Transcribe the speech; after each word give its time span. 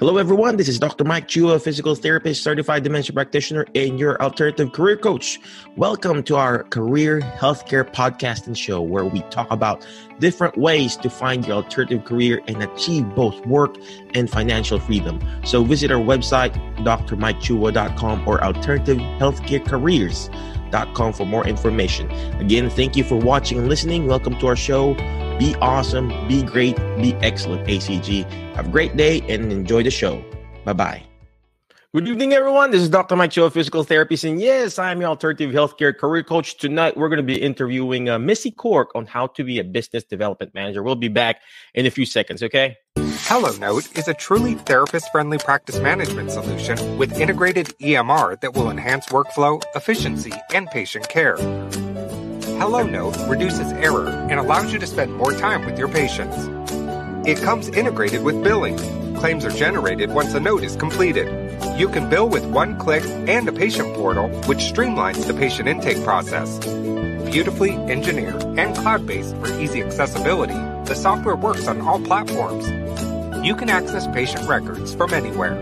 Hello, 0.00 0.16
everyone. 0.16 0.56
This 0.56 0.66
is 0.66 0.80
Dr. 0.80 1.04
Mike 1.04 1.28
Chua, 1.28 1.62
physical 1.62 1.94
therapist, 1.94 2.42
certified 2.42 2.82
dementia 2.82 3.12
practitioner, 3.12 3.64
and 3.76 3.96
your 3.96 4.20
alternative 4.20 4.72
career 4.72 4.96
coach. 4.96 5.38
Welcome 5.76 6.24
to 6.24 6.34
our 6.34 6.64
career 6.64 7.20
healthcare 7.20 7.88
podcast 7.88 8.48
and 8.48 8.58
show 8.58 8.82
where 8.82 9.04
we 9.04 9.20
talk 9.30 9.48
about 9.52 9.86
different 10.18 10.58
ways 10.58 10.96
to 10.96 11.08
find 11.08 11.46
your 11.46 11.54
alternative 11.54 12.04
career 12.04 12.42
and 12.48 12.60
achieve 12.60 13.08
both 13.14 13.46
work 13.46 13.76
and 14.14 14.28
financial 14.28 14.80
freedom. 14.80 15.20
So 15.44 15.62
visit 15.62 15.92
our 15.92 16.02
website, 16.02 16.54
drmikechua.com 16.78 18.26
or 18.26 18.40
alternativehealthcarecareers.com 18.40 21.12
for 21.12 21.24
more 21.24 21.46
information. 21.46 22.10
Again, 22.40 22.68
thank 22.68 22.96
you 22.96 23.04
for 23.04 23.14
watching 23.14 23.58
and 23.58 23.68
listening. 23.68 24.08
Welcome 24.08 24.40
to 24.40 24.48
our 24.48 24.56
show. 24.56 24.96
Be 25.38 25.56
awesome, 25.60 26.08
be 26.28 26.42
great, 26.42 26.76
be 26.96 27.14
excellent, 27.22 27.66
ACG. 27.66 28.24
Have 28.54 28.68
a 28.68 28.70
great 28.70 28.96
day 28.96 29.20
and 29.28 29.50
enjoy 29.50 29.82
the 29.82 29.90
show. 29.90 30.24
Bye 30.64 30.72
bye. 30.72 31.02
Good 31.94 32.08
evening, 32.08 32.32
everyone. 32.32 32.72
This 32.72 32.82
is 32.82 32.88
Dr. 32.88 33.14
Mike 33.14 33.30
Chua, 33.30 33.52
physical 33.52 33.84
therapist. 33.84 34.24
And 34.24 34.40
yes, 34.40 34.80
I'm 34.80 35.00
your 35.00 35.10
alternative 35.10 35.52
healthcare 35.52 35.96
career 35.96 36.24
coach. 36.24 36.56
Tonight, 36.56 36.96
we're 36.96 37.08
going 37.08 37.18
to 37.18 37.22
be 37.22 37.40
interviewing 37.40 38.08
uh, 38.08 38.18
Missy 38.18 38.50
Cork 38.50 38.90
on 38.96 39.06
how 39.06 39.28
to 39.28 39.44
be 39.44 39.60
a 39.60 39.64
business 39.64 40.02
development 40.02 40.54
manager. 40.54 40.82
We'll 40.82 40.96
be 40.96 41.06
back 41.06 41.40
in 41.72 41.86
a 41.86 41.90
few 41.92 42.04
seconds, 42.04 42.42
okay? 42.42 42.76
HelloNote 42.96 43.96
is 43.96 44.08
a 44.08 44.14
truly 44.14 44.54
therapist 44.54 45.12
friendly 45.12 45.38
practice 45.38 45.78
management 45.78 46.32
solution 46.32 46.98
with 46.98 47.20
integrated 47.20 47.66
EMR 47.78 48.40
that 48.40 48.54
will 48.54 48.70
enhance 48.70 49.06
workflow, 49.06 49.62
efficiency, 49.76 50.32
and 50.52 50.66
patient 50.70 51.08
care. 51.08 51.36
HelloNote 52.54 53.28
reduces 53.28 53.72
error 53.72 54.08
and 54.08 54.38
allows 54.38 54.72
you 54.72 54.78
to 54.78 54.86
spend 54.86 55.14
more 55.14 55.32
time 55.32 55.64
with 55.64 55.78
your 55.78 55.88
patients. 55.88 56.36
It 57.28 57.42
comes 57.42 57.68
integrated 57.68 58.22
with 58.22 58.42
billing. 58.44 58.76
Claims 59.16 59.44
are 59.44 59.50
generated 59.50 60.10
once 60.10 60.34
a 60.34 60.40
note 60.40 60.62
is 60.62 60.76
completed. 60.76 61.26
You 61.78 61.88
can 61.88 62.08
bill 62.08 62.28
with 62.28 62.44
one 62.44 62.78
click 62.78 63.02
and 63.04 63.48
a 63.48 63.52
patient 63.52 63.94
portal, 63.94 64.28
which 64.46 64.58
streamlines 64.58 65.26
the 65.26 65.34
patient 65.34 65.68
intake 65.68 66.02
process. 66.04 66.58
Beautifully 67.30 67.72
engineered 67.72 68.42
and 68.58 68.76
cloud 68.76 69.06
based 69.06 69.34
for 69.36 69.48
easy 69.60 69.82
accessibility, 69.82 70.54
the 70.84 70.94
software 70.94 71.36
works 71.36 71.66
on 71.66 71.80
all 71.80 71.98
platforms. 72.00 72.68
You 73.44 73.56
can 73.56 73.68
access 73.68 74.06
patient 74.08 74.48
records 74.48 74.94
from 74.94 75.12
anywhere. 75.12 75.56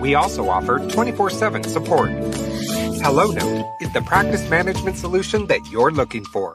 We 0.00 0.14
also 0.14 0.48
offer 0.48 0.78
24 0.78 1.30
7 1.30 1.62
support. 1.64 2.10
HelloNote 3.06 3.80
is 3.80 3.92
the 3.92 4.02
practice 4.02 4.50
management 4.50 4.96
solution 4.96 5.46
that 5.46 5.60
you're 5.70 5.92
looking 5.92 6.24
for. 6.24 6.52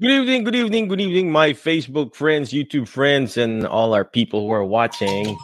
Good 0.00 0.12
evening, 0.12 0.44
good 0.44 0.54
evening, 0.54 0.86
good 0.86 1.00
evening, 1.00 1.32
my 1.32 1.52
Facebook 1.52 2.14
friends, 2.14 2.52
YouTube 2.52 2.86
friends, 2.86 3.36
and 3.36 3.66
all 3.66 3.92
our 3.92 4.04
people 4.04 4.46
who 4.46 4.52
are 4.52 4.64
watching. 4.64 5.36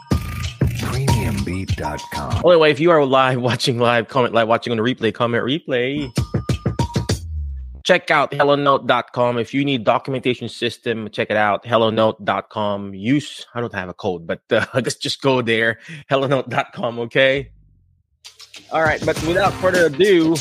Premiumbeat.com. 0.63 2.43
By 2.43 2.53
the 2.53 2.59
way, 2.61 2.71
if 2.71 2.79
you 2.79 2.93
are 2.93 3.05
live, 3.05 3.41
watching 3.51 3.81
live, 3.81 4.07
comment 4.07 4.33
live, 4.33 4.47
watching 4.47 4.71
on 4.71 4.77
the 4.77 4.85
replay, 4.85 5.13
comment 5.13 5.43
replay. 5.43 6.17
Check 7.83 8.13
out 8.13 8.31
hellonote.com. 8.31 9.37
If 9.37 9.53
you 9.53 9.65
need 9.65 9.83
documentation 9.83 10.49
system, 10.49 11.09
check 11.11 11.29
it 11.29 11.37
out. 11.37 11.65
Hellonote.com. 11.65 12.95
Use, 12.95 13.49
I 13.53 13.61
don't 13.61 13.75
have 13.75 13.89
a 13.89 13.95
code, 13.95 14.29
but 14.29 14.43
uh, 14.53 14.81
just, 14.81 15.03
just 15.03 15.21
go 15.21 15.43
there. 15.43 15.81
Hellonote.com, 16.09 17.01
okay? 17.01 17.51
All 18.73 18.83
right, 18.83 19.05
but 19.05 19.21
without 19.27 19.53
further 19.55 19.87
ado, 19.87 20.37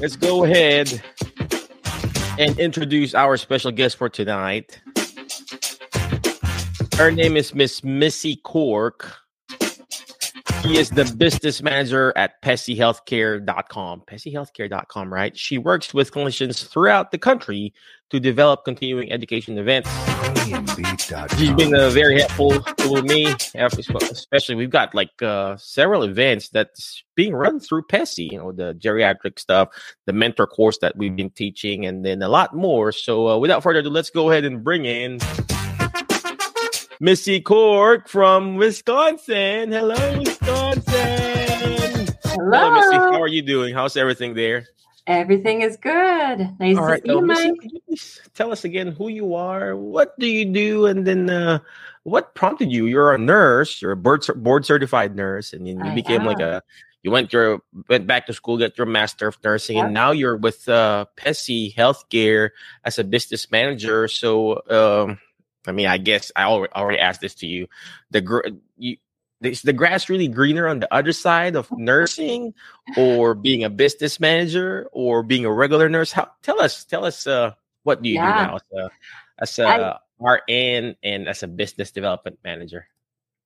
let's 0.00 0.16
go 0.16 0.44
ahead 0.44 1.02
and 2.38 2.58
introduce 2.58 3.14
our 3.14 3.36
special 3.36 3.72
guest 3.72 3.96
for 3.96 4.08
tonight. 4.08 4.80
Her 6.96 7.10
name 7.10 7.36
is 7.36 7.54
Miss 7.54 7.82
Missy 7.84 8.36
Cork. 8.36 9.25
She 10.66 10.78
is 10.78 10.90
the 10.90 11.04
business 11.16 11.62
manager 11.62 12.12
at 12.16 12.42
PESIHealthcare.com. 12.42 14.02
PESIHealthcare.com, 14.08 15.14
right? 15.14 15.38
She 15.38 15.58
works 15.58 15.94
with 15.94 16.10
clinicians 16.10 16.66
throughout 16.66 17.12
the 17.12 17.18
country 17.18 17.72
to 18.10 18.18
develop 18.18 18.64
continuing 18.64 19.12
education 19.12 19.58
events. 19.58 19.88
She's 21.38 21.52
been 21.52 21.72
uh, 21.72 21.90
very 21.90 22.18
helpful 22.18 22.64
with 22.90 23.04
me, 23.04 23.32
especially 23.54 24.56
we've 24.56 24.70
got 24.70 24.92
like 24.92 25.22
uh, 25.22 25.56
several 25.56 26.02
events 26.02 26.48
that's 26.48 27.04
being 27.14 27.32
run 27.32 27.60
through 27.60 27.82
PESI, 27.84 28.32
you 28.32 28.38
know, 28.38 28.50
the 28.50 28.74
geriatric 28.74 29.38
stuff, 29.38 29.68
the 30.06 30.12
mentor 30.12 30.48
course 30.48 30.78
that 30.78 30.96
we've 30.96 31.14
been 31.14 31.30
teaching, 31.30 31.86
and 31.86 32.04
then 32.04 32.22
a 32.22 32.28
lot 32.28 32.56
more. 32.56 32.90
So 32.90 33.28
uh, 33.28 33.38
without 33.38 33.62
further 33.62 33.78
ado, 33.78 33.90
let's 33.90 34.10
go 34.10 34.30
ahead 34.30 34.44
and 34.44 34.64
bring 34.64 34.84
in 34.84 35.20
Missy 37.00 37.40
Cork 37.40 38.08
from 38.08 38.56
Wisconsin. 38.56 39.70
Hello, 39.70 40.18
Wisconsin. 40.18 42.08
Hello. 42.24 42.74
Missy. 42.74 42.96
How 42.96 43.20
are 43.20 43.28
you 43.28 43.42
doing? 43.42 43.74
How's 43.74 43.96
everything 43.96 44.34
there? 44.34 44.66
Everything 45.06 45.62
is 45.62 45.76
good. 45.76 46.48
Nice 46.58 46.76
All 46.76 46.82
to 46.82 46.90
right, 46.90 47.02
see 47.02 47.12
you, 47.12 47.20
Mike. 47.20 47.54
you 47.62 47.80
please 47.86 48.20
tell 48.34 48.50
us 48.50 48.64
again 48.64 48.88
who 48.88 49.08
you 49.08 49.34
are, 49.34 49.76
what 49.76 50.18
do 50.18 50.26
you 50.26 50.44
do, 50.44 50.86
and 50.86 51.06
then 51.06 51.30
uh, 51.30 51.60
what 52.02 52.34
prompted 52.34 52.72
you? 52.72 52.86
You're 52.86 53.12
a 53.12 53.18
nurse, 53.18 53.80
you're 53.80 53.92
a 53.92 53.96
board 53.96 54.26
board 54.36 54.64
certified 54.64 55.14
nurse, 55.14 55.52
and 55.52 55.66
then 55.66 55.78
you 55.78 55.92
I 55.92 55.94
became 55.94 56.24
like 56.24 56.40
a 56.40 56.62
you 57.04 57.12
went 57.12 57.32
your 57.32 57.60
went 57.88 58.08
back 58.08 58.26
to 58.26 58.32
school, 58.32 58.58
get 58.58 58.76
your 58.76 58.86
master 58.86 59.28
of 59.28 59.38
nursing, 59.44 59.78
and 59.78 59.94
now 59.94 60.10
you're 60.10 60.36
with 60.36 60.68
uh, 60.68 61.06
PESI 61.16 61.72
Healthcare 61.76 62.50
as 62.84 62.98
a 62.98 63.04
business 63.04 63.48
manager. 63.52 64.08
So, 64.08 64.62
um, 64.68 65.20
I 65.68 65.72
mean, 65.72 65.86
I 65.86 65.98
guess 65.98 66.32
I 66.36 66.44
already, 66.44 66.98
asked 66.98 67.20
this 67.20 67.34
to 67.36 67.46
you. 67.46 67.68
The 68.10 68.20
gr- 68.20 68.46
you. 68.76 68.96
Is 69.42 69.60
the 69.60 69.74
grass 69.74 70.08
really 70.08 70.28
greener 70.28 70.66
on 70.66 70.80
the 70.80 70.88
other 70.92 71.12
side 71.12 71.56
of 71.56 71.70
nursing 71.76 72.54
or 72.96 73.34
being 73.34 73.64
a 73.64 73.70
business 73.70 74.18
manager 74.18 74.88
or 74.92 75.22
being 75.22 75.44
a 75.44 75.52
regular 75.52 75.90
nurse? 75.90 76.10
How 76.10 76.30
tell 76.42 76.58
us, 76.58 76.84
tell 76.84 77.04
us 77.04 77.26
uh 77.26 77.52
what 77.82 78.00
do 78.00 78.08
you 78.08 78.14
Yeah. 78.14 78.46
do 78.46 78.50
now 78.50 78.56
as 78.56 78.62
a 78.72 78.90
as 79.38 79.58
a 79.58 80.00
I- 80.24 80.38
RN 80.48 80.96
and 81.02 81.28
as 81.28 81.42
a 81.42 81.46
business 81.48 81.90
development 81.90 82.38
manager? 82.42 82.88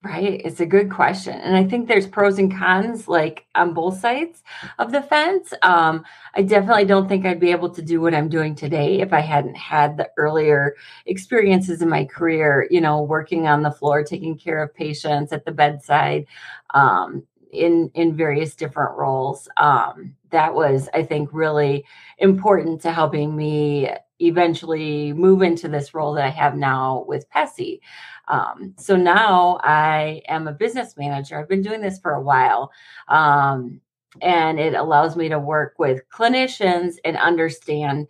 Right. 0.03 0.41
It's 0.47 0.61
a 0.61 0.67
good 0.67 0.91
question. 0.91 1.35
And 1.35 1.55
I 1.55 1.65
think 1.65 1.87
there's 1.87 2.07
pros 2.07 2.39
and 2.39 2.51
cons 2.57 3.07
like 3.07 3.45
on 3.55 3.75
both 3.75 4.01
sides 4.01 4.43
of 4.79 4.93
the 4.93 5.03
fence. 5.03 5.53
Um, 5.61 6.07
I 6.35 6.41
definitely 6.41 6.87
don't 6.87 7.07
think 7.07 7.27
I'd 7.27 7.39
be 7.39 7.51
able 7.51 7.69
to 7.75 7.83
do 7.83 8.01
what 8.01 8.15
I'm 8.15 8.31
doing 8.31 8.55
today 8.55 9.03
if 9.03 9.13
I 9.13 9.21
hadn't 9.21 9.57
had 9.57 9.99
the 9.99 10.09
earlier 10.17 10.75
experiences 11.05 11.83
in 11.83 11.91
my 11.91 12.07
career, 12.07 12.67
you 12.71 12.81
know, 12.81 13.03
working 13.03 13.47
on 13.47 13.63
the 13.63 13.71
floor, 13.71 14.03
taking 14.03 14.39
care 14.39 14.63
of 14.63 14.75
patients 14.75 15.35
at 15.35 15.45
the 15.45 15.53
bedside, 15.53 16.27
um, 16.73 17.25
in 17.53 17.91
in 17.95 18.17
various 18.17 18.55
different 18.55 18.97
roles. 18.97 19.49
Um, 19.59 20.15
that 20.31 20.55
was, 20.55 20.89
I 20.95 21.03
think, 21.03 21.29
really 21.35 21.85
important 22.17 22.81
to 22.83 22.93
helping 22.93 23.37
me 23.37 23.91
eventually 24.21 25.13
move 25.13 25.43
into 25.43 25.69
this 25.69 25.95
role 25.95 26.15
that 26.15 26.25
I 26.25 26.31
have 26.31 26.57
now 26.57 27.05
with 27.09 27.29
PESI. 27.31 27.81
Um, 28.29 28.75
so 28.79 28.97
now 28.97 29.59
I 29.65 30.23
am 30.29 30.47
a 30.49 30.53
business 30.53 30.97
manager. 30.97 31.39
I've 31.39 31.49
been 31.49 31.63
doing 31.63 31.81
this 31.81 31.99
for 31.99 32.13
a 32.13 32.23
while. 32.23 32.71
Um, 33.09 33.81
and 34.21 34.59
it 34.59 34.75
allows 34.75 35.17
me 35.17 35.29
to 35.29 35.39
work 35.39 35.75
with 35.79 36.03
clinicians 36.11 36.97
and 37.05 37.17
understand 37.17 38.09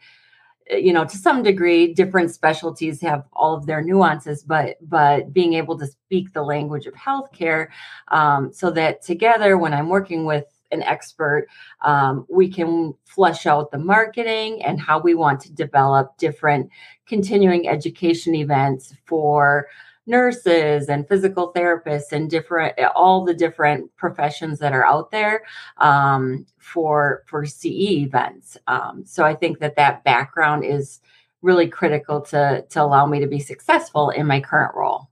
uh, 0.73 0.77
you 0.77 0.93
know 0.93 1.05
to 1.05 1.17
some 1.17 1.43
degree 1.43 1.93
different 1.93 2.31
specialties 2.31 3.01
have 3.01 3.25
all 3.33 3.55
of 3.55 3.67
their 3.67 3.83
nuances 3.83 4.43
but 4.43 4.77
but 4.83 5.33
being 5.33 5.55
able 5.55 5.79
to 5.79 5.87
speak 5.87 6.33
the 6.33 6.43
language 6.43 6.87
of 6.87 6.95
healthcare 6.95 7.69
um, 8.09 8.53
so 8.53 8.71
that 8.71 9.03
together 9.03 9.59
when 9.59 9.75
i'm 9.75 9.89
working 9.89 10.25
with 10.25 10.47
an 10.71 10.83
expert 10.83 11.47
um, 11.83 12.27
we 12.29 12.49
can 12.51 12.95
flesh 13.05 13.47
out 13.47 13.71
the 13.71 13.79
marketing 13.79 14.63
and 14.63 14.81
how 14.81 14.99
we 14.99 15.15
want 15.15 15.41
to 15.41 15.53
develop 15.53 16.17
different 16.17 16.71
continuing 17.07 17.69
education 17.69 18.35
events 18.35 18.95
for 19.05 19.69
nurses 20.07 20.89
and 20.89 21.07
physical 21.09 21.53
therapists 21.53 22.13
and 22.13 22.29
different 22.29 22.75
all 22.95 23.25
the 23.25 23.33
different 23.33 23.95
professions 23.97 24.59
that 24.59 24.73
are 24.73 24.85
out 24.85 25.11
there 25.11 25.45
um, 25.79 26.45
for 26.59 27.23
for 27.27 27.47
CE 27.47 28.03
events. 28.05 28.59
Um, 28.67 29.05
so 29.07 29.25
I 29.25 29.35
think 29.35 29.61
that 29.61 29.77
that 29.77 30.05
background 30.05 30.65
is 30.65 31.01
really 31.43 31.69
critical 31.69 32.21
to 32.21 32.65
to 32.69 32.83
allow 32.83 33.07
me 33.07 33.21
to 33.21 33.27
be 33.27 33.41
successful 33.41 34.11
in 34.11 34.27
my 34.27 34.41
current 34.41 34.75
role. 34.75 35.09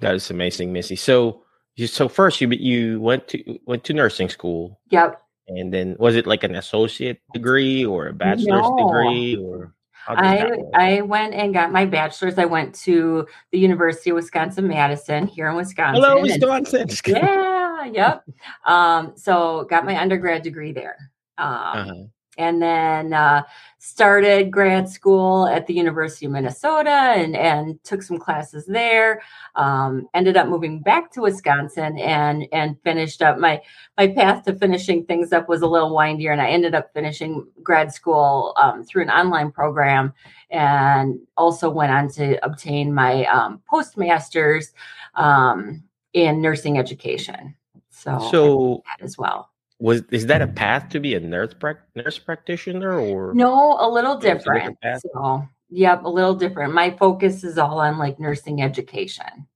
That 0.00 0.14
is 0.14 0.30
amazing, 0.30 0.72
Missy. 0.72 0.96
So 0.96 1.42
you 1.76 1.86
so 1.86 2.08
first 2.08 2.40
you 2.40 2.48
you 2.50 3.00
went 3.00 3.28
to 3.28 3.58
went 3.66 3.84
to 3.84 3.92
nursing 3.94 4.28
school 4.28 4.78
Yep. 4.90 5.20
and 5.48 5.72
then 5.72 5.96
was 5.98 6.16
it 6.16 6.26
like 6.26 6.44
an 6.44 6.54
associate 6.54 7.20
degree 7.32 7.84
or 7.84 8.08
a 8.08 8.12
bachelor's 8.12 8.46
No. 8.68 8.76
degree 8.86 9.36
or 9.36 9.74
I? 10.08 10.58
I 10.74 11.00
went 11.02 11.32
and 11.32 11.54
got 11.54 11.70
my 11.70 11.84
bachelor's. 11.84 12.36
I 12.36 12.44
went 12.44 12.74
to 12.86 13.24
the 13.52 13.58
University 13.60 14.10
of 14.10 14.16
Wisconsin 14.16 14.66
Madison 14.66 15.28
here 15.28 15.48
in 15.48 15.54
Wisconsin. 15.54 16.02
Hello, 16.02 16.14
and- 16.18 16.22
Wisconsin. 16.24 16.88
yeah, 17.06 17.84
yep. 17.84 18.24
Um, 18.66 19.12
so 19.14 19.64
got 19.70 19.84
my 19.86 19.96
undergrad 20.00 20.42
degree 20.42 20.72
there. 20.72 20.96
Um, 21.38 21.46
Uh-huh. 21.48 21.94
And 22.38 22.62
then 22.62 23.12
uh, 23.12 23.42
started 23.78 24.50
grad 24.50 24.88
school 24.88 25.46
at 25.46 25.66
the 25.66 25.74
University 25.74 26.26
of 26.26 26.32
Minnesota 26.32 26.90
and, 26.90 27.36
and 27.36 27.82
took 27.84 28.02
some 28.02 28.18
classes 28.18 28.64
there. 28.66 29.22
Um, 29.54 30.08
ended 30.14 30.36
up 30.36 30.48
moving 30.48 30.80
back 30.80 31.12
to 31.12 31.22
Wisconsin 31.22 31.98
and 31.98 32.46
and 32.52 32.80
finished 32.82 33.20
up 33.20 33.38
my 33.38 33.60
my 33.98 34.08
path 34.08 34.44
to 34.44 34.54
finishing 34.54 35.04
things 35.04 35.32
up 35.32 35.48
was 35.48 35.62
a 35.62 35.66
little 35.66 35.94
windier, 35.94 36.32
and 36.32 36.40
I 36.40 36.48
ended 36.48 36.74
up 36.74 36.92
finishing 36.94 37.46
grad 37.62 37.92
school 37.92 38.54
um, 38.56 38.84
through 38.84 39.02
an 39.02 39.10
online 39.10 39.52
program, 39.52 40.14
and 40.50 41.18
also 41.36 41.68
went 41.68 41.92
on 41.92 42.08
to 42.10 42.42
obtain 42.44 42.94
my 42.94 43.24
um, 43.26 43.60
postmasters 43.68 44.72
um, 45.14 45.82
in 46.14 46.40
nursing 46.40 46.78
education. 46.78 47.54
So, 47.90 48.18
So 48.30 48.82
as 49.00 49.18
well. 49.18 49.51
Was 49.82 50.02
is 50.10 50.26
that 50.26 50.42
a 50.42 50.46
path 50.46 50.90
to 50.90 51.00
be 51.00 51.14
a 51.14 51.20
nurse 51.20 51.54
prac- 51.54 51.88
nurse 51.96 52.18
practitioner 52.18 52.98
or 52.98 53.34
No, 53.34 53.76
a 53.80 53.88
little 53.90 54.16
a 54.16 54.20
different 54.20 54.78
different. 54.82 55.02
So, 55.14 55.48
yep, 55.70 56.04
a 56.04 56.08
little 56.08 56.34
different. 56.34 56.74
My 56.74 56.90
focus 56.96 57.44
is 57.44 57.58
all 57.58 57.80
on 57.80 57.98
like 57.98 58.20
nursing 58.20 58.62
education. 58.62 59.48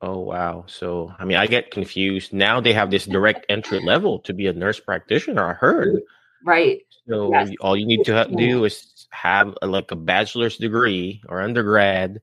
Oh 0.00 0.20
wow. 0.20 0.64
So 0.68 1.12
I 1.18 1.24
mean 1.24 1.36
I 1.36 1.46
get 1.46 1.70
confused. 1.70 2.32
Now 2.32 2.60
they 2.60 2.72
have 2.72 2.90
this 2.90 3.06
direct 3.06 3.46
entry 3.48 3.80
level 3.80 4.20
to 4.20 4.32
be 4.32 4.46
a 4.46 4.52
nurse 4.52 4.80
practitioner, 4.80 5.44
I 5.50 5.54
heard. 5.54 6.02
Right. 6.44 6.82
So 7.08 7.32
Yes. 7.32 7.50
all 7.60 7.76
you 7.76 7.86
need 7.86 8.04
to 8.04 8.26
do 8.36 8.64
is 8.64 9.06
have 9.10 9.54
a, 9.62 9.66
like 9.66 9.90
a 9.90 9.96
bachelor's 9.96 10.56
degree 10.56 11.22
or 11.28 11.40
undergrad, 11.42 12.20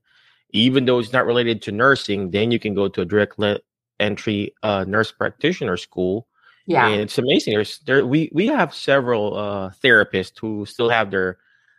even 0.50 0.86
though 0.86 0.98
it's 0.98 1.12
not 1.12 1.26
related 1.26 1.62
to 1.62 1.72
nursing. 1.72 2.30
Then 2.30 2.50
you 2.50 2.58
can 2.58 2.74
go 2.74 2.88
to 2.88 3.02
a 3.02 3.04
direct 3.04 3.38
le- 3.38 3.60
entry 4.00 4.54
uh, 4.62 4.84
nurse 4.88 5.12
practitioner 5.12 5.76
school, 5.76 6.28
Yeah. 6.66 6.88
and 6.88 7.02
it's 7.02 7.18
amazing. 7.18 7.54
There's 7.54 7.78
there 7.80 8.04
we 8.06 8.30
we 8.32 8.46
have 8.48 8.74
several 8.74 9.36
uh, 9.36 9.70
therapists 9.82 10.38
who 10.38 10.66
still 10.66 10.88
have 10.88 11.10
their 11.10 11.38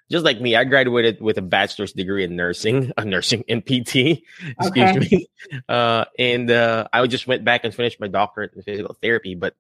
just 0.10 0.24
like 0.24 0.39
me. 0.39 0.56
I 0.56 0.63
graduated 0.63 1.19
with 1.19 1.38
a 1.38 1.42
bachelor's 1.42 1.92
degree 1.92 2.24
in 2.24 2.36
nursing, 2.36 2.92
a 2.98 3.04
nursing 3.06 3.44
in 3.48 3.62
PT. 3.62 4.24
Excuse 4.60 4.95
Okay. 4.95 5.00
me, 5.00 5.30
uh, 5.68 6.06
and 6.18 6.50
uh, 6.50 6.88
I 6.94 7.06
just 7.07 7.28
went 7.28 7.44
back 7.44 7.63
and 7.66 7.74
finished 7.74 8.00
my 8.00 8.07
doctorate 8.07 8.54
in 8.56 8.62
physical 8.63 8.95
therapy, 9.01 9.36
but 9.36 9.56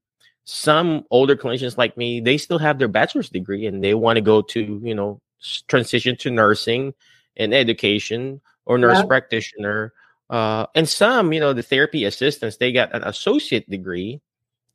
some 0.45 1.03
older 1.11 1.35
clinicians 1.35 1.77
like 1.77 1.97
me, 1.97 2.21
they 2.21 2.37
still 2.37 2.57
have 2.59 2.79
their 2.79 2.87
bachelor's 2.87 3.29
degree 3.29 3.65
and 3.67 3.83
they 3.83 3.93
want 3.93 4.15
to 4.15 4.21
go 4.21 4.41
to, 4.41 4.79
you 4.81 4.95
know, 4.95 5.19
transition 5.67 6.15
to 6.15 6.31
nursing 6.31 6.93
and 7.35 7.53
education 7.53 8.39
or 8.65 8.77
nurse 8.77 9.03
practitioner. 9.03 9.91
Uh, 10.29 10.65
and 10.73 10.87
some, 10.87 11.33
you 11.33 11.41
know, 11.41 11.51
the 11.51 11.61
therapy 11.63 12.05
assistants, 12.05 12.55
they 12.57 12.71
got 12.71 12.95
an 12.95 13.03
associate 13.03 13.69
degree 13.69 14.21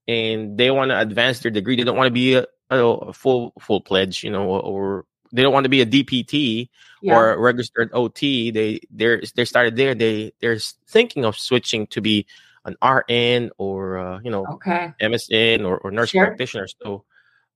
and 0.08 0.58
they 0.58 0.70
want 0.70 0.90
to 0.90 0.99
advance 1.00 1.40
their 1.40 1.50
degree. 1.50 1.76
They 1.76 1.84
don't 1.84 1.96
want 1.96 2.08
to 2.08 2.12
be 2.12 2.34
a, 2.34 2.46
a, 2.70 3.12
full 3.12 3.52
full 3.60 3.81
pledge, 3.81 4.22
you 4.25 4.31
know, 4.31 4.49
or 4.49 5.04
they 5.32 5.43
don't 5.43 5.52
want 5.52 5.64
to 5.64 5.70
be 5.70 5.81
a 5.81 5.87
DPT 5.87 6.69
Yeah. 7.02 7.16
or 7.16 7.32
a 7.32 7.38
registered 7.40 7.90
OT. 7.93 8.50
They 8.50 8.81
they're 8.90 9.22
they 9.34 9.44
started 9.44 9.76
there. 9.76 9.94
They 9.94 10.32
they're 10.40 10.58
thinking 10.88 11.25
of 11.25 11.38
switching 11.38 11.87
to 11.88 12.00
be 12.00 12.26
an 12.64 12.76
RN 12.82 13.50
or 13.58 13.99
uh, 13.99 14.20
you 14.22 14.31
know 14.31 14.46
okay. 14.54 14.93
MSN 15.00 15.66
or, 15.66 15.78
or 15.78 15.90
nurse 15.90 16.10
Sure. 16.10 16.26
practitioner. 16.26 16.69
So 16.82 17.05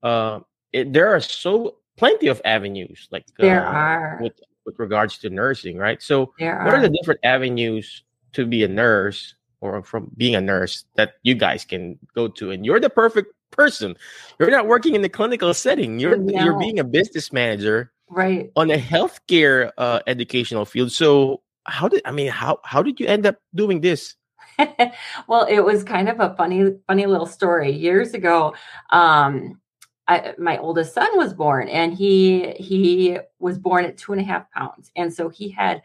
uh, 0.02 0.40
it, 0.72 0.92
there 0.92 1.14
are 1.14 1.20
so 1.20 1.76
plenty 1.96 2.26
of 2.28 2.42
avenues 2.44 3.08
like 3.10 3.24
There 3.38 3.64
uh, 3.66 3.72
are. 3.72 4.18
with 4.20 4.32
with 4.64 4.78
regards 4.78 5.18
to 5.18 5.30
nursing, 5.30 5.76
right? 5.78 6.02
So 6.02 6.32
There 6.38 6.58
what 6.64 6.74
are 6.74 6.78
are. 6.78 6.82
the 6.82 6.90
different 6.90 7.20
avenues 7.22 8.02
to 8.32 8.46
be 8.46 8.64
a 8.64 8.68
nurse 8.68 9.35
or 9.60 9.82
from 9.82 10.10
being 10.16 10.34
a 10.34 10.40
nurse 10.40 10.84
that 10.94 11.14
you 11.22 11.34
guys 11.34 11.64
can 11.64 11.98
go 12.14 12.28
to? 12.28 12.50
And 12.50 12.64
you're 12.64 12.80
the 12.80 12.90
perfect 12.90 13.32
person. 13.50 13.96
You're 14.38 14.50
not 14.50 14.66
working 14.66 14.94
in 14.94 15.02
the 15.02 15.08
clinical 15.08 15.52
setting. 15.54 15.98
You're 15.98 16.20
you're 16.30 16.58
being 16.58 16.78
a 16.78 16.84
business 16.84 17.32
manager 17.32 17.92
Right. 18.08 18.52
on 18.54 18.70
a 18.70 18.78
healthcare 18.78 19.72
uh, 19.78 20.00
educational 20.06 20.64
field. 20.64 20.92
So 20.92 21.42
how 21.64 21.88
did 21.88 22.02
I 22.04 22.12
mean 22.12 22.28
how 22.28 22.60
how 22.64 22.82
did 22.82 23.00
you 23.00 23.06
end 23.06 23.26
up 23.26 23.36
doing 23.54 23.80
this? 23.80 24.14
well, 25.26 25.46
it 25.48 25.60
was 25.60 25.82
kind 25.82 26.08
of 26.08 26.20
a 26.20 26.34
funny, 26.36 26.72
funny 26.86 27.06
little 27.06 27.26
story. 27.26 27.70
Years 27.72 28.14
ago, 28.14 28.54
um, 28.90 29.60
I, 30.08 30.34
my 30.38 30.56
oldest 30.58 30.94
son 30.94 31.08
was 31.16 31.34
born, 31.34 31.68
and 31.68 31.92
he 31.92 32.52
he 32.52 33.18
was 33.38 33.58
born 33.58 33.84
at 33.84 33.96
two 33.98 34.12
and 34.12 34.20
a 34.20 34.24
half 34.24 34.50
pounds, 34.52 34.90
and 34.94 35.12
so 35.12 35.28
he 35.28 35.48
had 35.48 35.82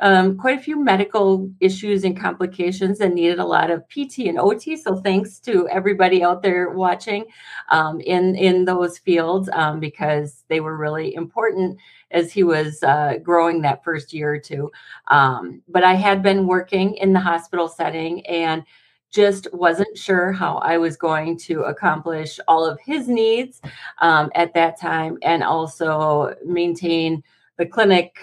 um, 0.00 0.36
quite 0.36 0.58
a 0.58 0.62
few 0.62 0.82
medical 0.82 1.48
issues 1.60 2.04
and 2.04 2.18
complications 2.18 3.00
and 3.00 3.14
needed 3.14 3.38
a 3.38 3.44
lot 3.44 3.70
of 3.70 3.88
PT 3.88 4.26
and 4.26 4.38
OT. 4.38 4.76
So 4.76 4.96
thanks 4.96 5.38
to 5.40 5.68
everybody 5.68 6.24
out 6.24 6.42
there 6.42 6.70
watching 6.70 7.24
um, 7.70 8.00
in 8.00 8.34
in 8.34 8.64
those 8.64 8.98
fields 8.98 9.48
um, 9.52 9.78
because 9.78 10.44
they 10.48 10.60
were 10.60 10.76
really 10.76 11.14
important 11.14 11.78
as 12.10 12.32
he 12.32 12.42
was 12.42 12.82
uh, 12.82 13.14
growing 13.22 13.62
that 13.62 13.84
first 13.84 14.12
year 14.12 14.34
or 14.34 14.38
two. 14.38 14.70
Um, 15.08 15.62
but 15.68 15.84
I 15.84 15.94
had 15.94 16.22
been 16.22 16.46
working 16.46 16.96
in 16.96 17.12
the 17.12 17.20
hospital 17.20 17.68
setting 17.68 18.26
and 18.26 18.64
just 19.12 19.46
wasn't 19.52 19.96
sure 19.96 20.32
how 20.32 20.56
I 20.56 20.76
was 20.76 20.96
going 20.96 21.38
to 21.38 21.62
accomplish 21.62 22.40
all 22.48 22.66
of 22.66 22.80
his 22.84 23.08
needs 23.08 23.60
um, 24.00 24.28
at 24.34 24.52
that 24.54 24.80
time 24.80 25.18
and 25.22 25.44
also 25.44 26.34
maintain 26.44 27.22
the 27.56 27.64
clinic 27.64 28.16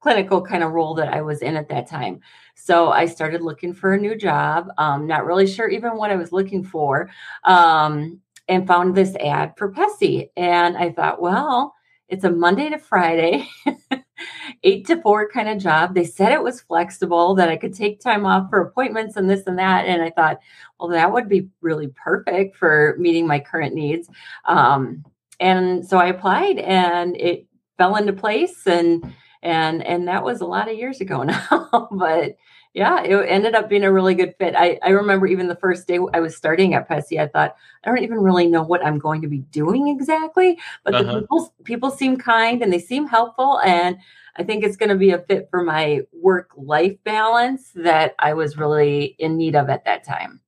clinical 0.00 0.42
kind 0.42 0.62
of 0.62 0.72
role 0.72 0.94
that 0.94 1.12
I 1.12 1.22
was 1.22 1.42
in 1.42 1.56
at 1.56 1.68
that 1.68 1.88
time. 1.88 2.20
So 2.54 2.90
I 2.90 3.06
started 3.06 3.42
looking 3.42 3.72
for 3.72 3.94
a 3.94 4.00
new 4.00 4.16
job, 4.16 4.68
um, 4.78 5.06
not 5.06 5.26
really 5.26 5.46
sure 5.46 5.68
even 5.68 5.96
what 5.96 6.10
I 6.10 6.16
was 6.16 6.32
looking 6.32 6.62
for, 6.64 7.10
um, 7.44 8.20
and 8.48 8.66
found 8.66 8.94
this 8.94 9.14
ad 9.16 9.54
for 9.56 9.72
PESI. 9.72 10.30
And 10.36 10.76
I 10.76 10.92
thought, 10.92 11.20
well, 11.20 11.74
it's 12.08 12.24
a 12.24 12.30
Monday 12.30 12.68
to 12.68 12.78
Friday, 12.78 13.48
eight 14.62 14.86
to 14.86 15.00
four 15.02 15.28
kind 15.28 15.48
of 15.48 15.58
job. 15.58 15.94
They 15.94 16.04
said 16.04 16.32
it 16.32 16.42
was 16.42 16.60
flexible, 16.60 17.34
that 17.34 17.48
I 17.48 17.56
could 17.56 17.74
take 17.74 18.00
time 18.00 18.24
off 18.24 18.48
for 18.48 18.60
appointments 18.60 19.16
and 19.16 19.28
this 19.28 19.46
and 19.46 19.58
that. 19.58 19.86
And 19.86 20.02
I 20.02 20.10
thought, 20.10 20.38
well, 20.78 20.88
that 20.90 21.12
would 21.12 21.28
be 21.28 21.48
really 21.60 21.88
perfect 21.88 22.56
for 22.56 22.94
meeting 22.98 23.26
my 23.26 23.40
current 23.40 23.74
needs. 23.74 24.08
Um, 24.44 25.04
and 25.40 25.86
so 25.86 25.98
I 25.98 26.06
applied 26.06 26.58
and 26.58 27.16
it 27.16 27.46
fell 27.76 27.96
into 27.96 28.12
place 28.12 28.66
and 28.66 29.12
and 29.46 29.82
and 29.86 30.08
that 30.08 30.24
was 30.24 30.40
a 30.40 30.46
lot 30.46 30.68
of 30.70 30.76
years 30.76 31.00
ago 31.00 31.22
now 31.32 31.88
but 31.92 32.36
yeah 32.74 33.02
it 33.02 33.14
ended 33.28 33.54
up 33.54 33.68
being 33.68 33.84
a 33.84 33.92
really 33.92 34.14
good 34.14 34.34
fit 34.38 34.54
i 34.56 34.78
i 34.82 34.90
remember 34.90 35.26
even 35.26 35.48
the 35.48 35.56
first 35.56 35.86
day 35.86 35.98
i 36.14 36.20
was 36.20 36.36
starting 36.36 36.74
at 36.74 36.88
PESI, 36.88 37.20
i 37.20 37.26
thought 37.28 37.54
i 37.84 37.88
don't 37.88 38.02
even 38.02 38.18
really 38.18 38.46
know 38.46 38.62
what 38.62 38.84
i'm 38.84 38.98
going 38.98 39.22
to 39.22 39.28
be 39.28 39.38
doing 39.60 39.88
exactly 39.88 40.58
but 40.84 40.94
Uh-huh. 40.94 41.04
the 41.14 41.20
people 41.20 41.54
people 41.64 41.90
seem 41.90 42.16
kind 42.16 42.62
and 42.62 42.72
they 42.72 42.80
seem 42.80 43.06
helpful 43.06 43.60
and 43.64 43.96
i 44.36 44.42
think 44.42 44.64
it's 44.64 44.76
going 44.76 44.90
to 44.90 44.96
be 45.06 45.10
a 45.12 45.18
fit 45.28 45.48
for 45.50 45.62
my 45.62 46.00
work 46.12 46.50
life 46.56 46.96
balance 47.04 47.70
that 47.74 48.14
i 48.18 48.34
was 48.34 48.56
really 48.56 49.16
in 49.18 49.36
need 49.36 49.54
of 49.56 49.68
at 49.70 49.84
that 49.84 50.04
time 50.04 50.40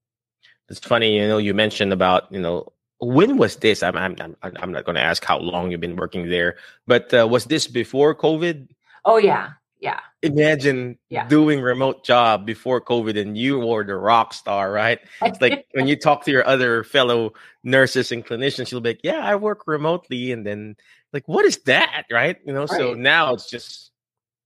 It's 0.68 0.80
funny, 0.80 1.16
you 1.16 1.26
know, 1.28 1.38
you 1.38 1.54
mentioned 1.54 1.92
about, 1.92 2.30
you 2.30 2.40
know, 2.40 2.68
when 3.00 3.38
was 3.38 3.56
this? 3.56 3.82
I'm 3.82 3.96
I'm 3.96 4.14
I'm, 4.20 4.36
I'm 4.60 4.72
not 4.72 4.84
going 4.84 4.96
to 4.96 5.02
ask 5.02 5.24
how 5.24 5.38
long 5.38 5.70
you've 5.70 5.80
been 5.80 5.96
working 5.96 6.28
there, 6.28 6.56
but 6.86 7.12
uh, 7.14 7.26
was 7.30 7.46
this 7.46 7.66
before 7.66 8.14
COVID? 8.14 8.68
Oh 9.08 9.16
yeah 9.16 9.50
yeah 9.80 10.00
Imagine 10.22 10.98
Yeah. 11.10 11.26
doing 11.28 11.60
remote 11.62 12.04
job 12.04 12.44
before 12.44 12.80
COVID 12.80 13.16
and 13.18 13.38
you 13.38 13.58
were 13.60 13.84
the 13.84 13.94
rock 13.96 14.34
star, 14.34 14.72
right? 14.72 14.98
It's 15.24 15.40
like 15.40 15.66
when 15.74 15.86
you 15.86 15.96
talk 15.96 16.24
to 16.24 16.32
your 16.32 16.44
other 16.46 16.82
fellow 16.82 17.32
nurses 17.62 18.10
and 18.12 18.26
clinicians, 18.26 18.70
you'll 18.72 18.80
be 18.80 18.90
like, 18.90 19.00
"Yeah, 19.04 19.20
I 19.22 19.36
work 19.36 19.66
remotely," 19.68 20.32
and 20.32 20.44
then 20.44 20.76
like, 21.12 21.26
"What 21.28 21.44
is 21.46 21.58
that?" 21.70 22.06
Right? 22.10 22.36
You 22.44 22.52
know. 22.52 22.66
So 22.66 22.94
now 22.94 23.32
it's 23.34 23.48
just 23.48 23.92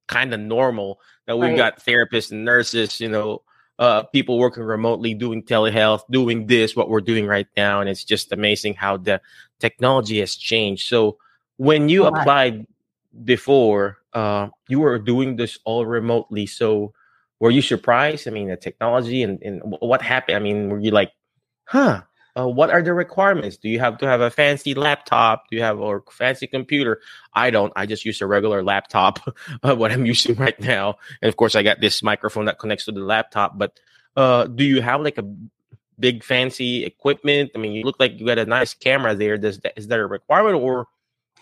kind 0.09 0.35
of 0.35 0.41
normal 0.41 1.01
that 1.27 1.39
we've 1.39 1.51
Right. 1.51 1.57
got 1.57 1.85
therapists 1.85 2.31
and 2.33 2.45
nurses, 2.45 3.01
you 3.01 3.09
know, 3.09 3.43
uh, 3.79 4.03
people 4.05 4.39
working 4.39 4.63
remotely, 4.65 5.15
doing 5.15 5.43
telehealth, 5.43 6.03
doing 6.11 6.47
this, 6.47 6.77
what 6.77 6.91
we're 6.91 7.01
doing 7.01 7.27
right 7.27 7.49
now, 7.57 7.81
and 7.81 7.89
it's 7.89 8.05
just 8.05 8.33
amazing 8.33 8.75
how 8.75 8.99
the 8.99 9.21
technology 9.59 10.21
has 10.21 10.37
changed. 10.37 10.87
So 10.89 11.17
when 11.57 11.89
you 11.89 12.05
applied 12.05 12.67
before, 13.25 13.99
uh, 14.15 14.49
you 14.69 14.81
were 14.81 14.99
doing 14.99 15.37
this 15.37 15.59
all 15.65 15.87
remotely. 15.87 16.47
So 16.47 16.93
were 17.41 17.51
you 17.51 17.63
surprised? 17.63 18.29
I 18.29 18.31
mean, 18.31 18.49
the 18.49 18.57
technology 18.57 19.23
and, 19.23 19.43
and 19.43 19.63
what 19.81 20.03
happened? 20.03 20.37
I 20.37 20.41
mean, 20.41 20.69
were 20.69 20.79
you 20.79 20.91
like, 20.91 21.13
huh? 21.65 22.03
Uh, 22.35 22.49
what 22.49 22.71
are 22.71 22.81
the 22.81 22.95
requirements? 22.95 23.59
Do 23.59 23.69
you 23.69 23.79
have 23.79 23.99
to 23.99 24.07
have 24.07 24.23
a 24.23 24.31
fancy 24.31 24.75
laptop? 24.75 25.45
Do 25.51 25.57
you 25.57 25.63
have 25.63 25.81
a 25.81 26.01
fancy 26.11 26.47
computer? 26.47 27.01
I 27.35 27.51
don't. 27.51 27.73
I 27.77 27.85
just 27.85 28.07
use 28.07 28.23
a 28.23 28.27
regular 28.27 28.63
laptop, 28.63 29.19
uh, 29.63 29.77
what 29.77 29.93
I'm 29.93 30.07
using 30.07 30.37
right 30.37 30.59
now. 30.59 30.97
And 31.21 31.29
of 31.29 31.37
course, 31.37 31.55
I 31.55 31.63
got 31.63 31.81
this 31.81 32.03
microphone 32.03 32.47
that 32.47 32.59
connects 32.59 32.87
to 32.87 32.93
the 32.93 33.01
laptop. 33.01 33.59
But 33.59 33.79
uh, 34.17 34.47
do 34.47 34.65
you 34.65 34.81
have 34.81 35.03
like 35.03 35.19
a 35.19 35.35
big 35.99 36.25
fancy 36.25 36.85
equipment? 36.85 37.51
I 37.55 37.59
mean, 37.59 37.73
you 37.73 37.85
look 37.85 37.97
like 38.01 38.19
you 38.19 38.25
got 38.25 38.39
a 38.39 38.47
nice 38.47 38.73
camera 38.73 39.15
there. 39.15 39.37
Does 39.37 39.59
that 39.61 39.75
is 39.77 39.89
that 39.89 39.99
a 39.99 40.07
requirement, 40.07 40.57
or 40.57 40.87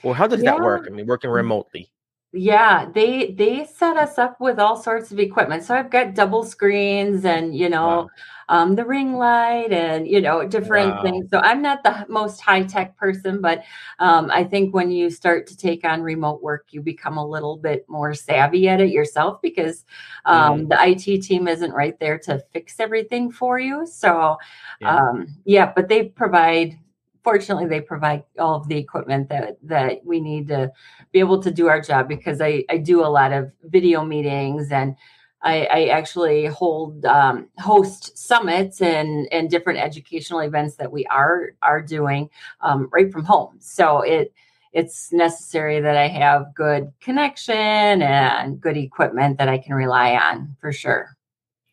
or 0.03 0.17
how 0.17 0.27
does 0.27 0.43
that 0.43 0.61
work? 0.61 0.89
I 0.89 0.91
mean, 0.91 1.07
working 1.07 1.31
remotely. 1.31 1.91
Yeah, 2.33 2.89
they 2.95 3.33
they 3.33 3.65
set 3.65 3.97
us 3.97 4.17
up 4.17 4.41
with 4.41 4.61
all 4.61 4.77
sorts 4.77 5.11
of 5.11 5.19
equipment. 5.19 5.65
So 5.65 5.75
I've 5.75 5.91
got 5.91 6.15
double 6.15 6.45
screens 6.45 7.25
and 7.25 7.57
you 7.57 7.69
know, 7.69 8.09
um, 8.49 8.77
the 8.77 8.85
ring 8.85 9.15
light 9.17 9.73
and 9.73 10.07
you 10.07 10.21
know 10.21 10.47
different 10.47 11.01
Wow. 11.01 11.01
things. 11.01 11.29
So 11.33 11.41
I'm 11.41 11.61
not 11.61 11.83
the 11.83 12.07
most 12.09 12.41
high 12.41 12.63
tech 12.63 12.97
person, 12.97 13.41
but 13.41 13.65
um, 13.99 14.31
I 14.31 14.45
think 14.45 14.73
when 14.73 14.93
you 14.93 15.11
start 15.11 15.49
to 15.49 15.57
take 15.57 15.85
on 15.85 16.03
remote 16.03 16.41
work, 16.41 16.67
you 16.71 16.83
become 16.83 17.17
a 17.19 17.27
little 17.27 17.57
bit 17.57 17.85
more 17.89 18.15
savvy 18.15 18.69
at 18.69 18.81
it 18.81 18.91
yourself 18.91 19.43
because 19.43 19.85
um, 20.25 20.69
the 20.69 20.77
IT 20.81 21.19
team 21.23 21.49
isn't 21.49 21.73
right 21.73 21.99
there 21.99 22.19
to 22.21 22.39
fix 22.53 22.79
everything 22.79 23.33
for 23.33 23.59
you. 23.59 23.85
So 23.87 24.37
Yeah. 24.81 25.01
um, 25.01 25.27
yeah, 25.45 25.73
but 25.75 25.89
they 25.89 26.05
provide. 26.11 26.79
Fortunately, 27.23 27.67
they 27.67 27.81
provide 27.81 28.25
all 28.39 28.55
of 28.57 28.69
the 28.69 28.77
equipment 28.77 29.29
that 29.29 29.59
that 29.63 30.05
we 30.05 30.21
need 30.21 30.49
to 30.49 30.71
be 31.13 31.21
able 31.21 31.43
to 31.43 31.51
do 31.51 31.69
our 31.69 31.81
job 31.81 32.09
because 32.09 32.41
I 32.41 32.65
I 32.69 32.79
do 32.79 33.05
a 33.05 33.09
lot 33.09 33.33
of 33.33 33.51
video 33.65 34.05
meetings 34.05 34.73
and 34.73 34.97
I, 35.43 35.65
I 35.65 35.85
actually 35.87 36.47
hold 36.47 37.05
um, 37.07 37.49
host 37.59 38.17
summits 38.17 38.83
and 38.83 39.27
and 39.33 39.49
different 39.49 39.79
educational 39.79 40.41
events 40.41 40.77
that 40.77 40.93
we 40.93 41.07
are 41.07 41.53
are 41.63 41.81
doing 41.81 42.29
um, 42.61 42.89
right 42.93 43.11
from 43.11 43.25
home. 43.25 43.57
So 43.59 44.01
it 44.03 44.33
it's 44.73 45.13
necessary 45.13 45.81
that 45.81 45.97
I 45.97 46.07
have 46.09 46.55
good 46.55 46.93
connection 47.01 47.57
and 48.03 48.61
good 48.61 48.77
equipment 48.77 49.39
that 49.39 49.49
I 49.49 49.59
can 49.59 49.75
rely 49.75 50.15
on 50.15 50.57
for 50.61 50.73
sure. 50.73 51.17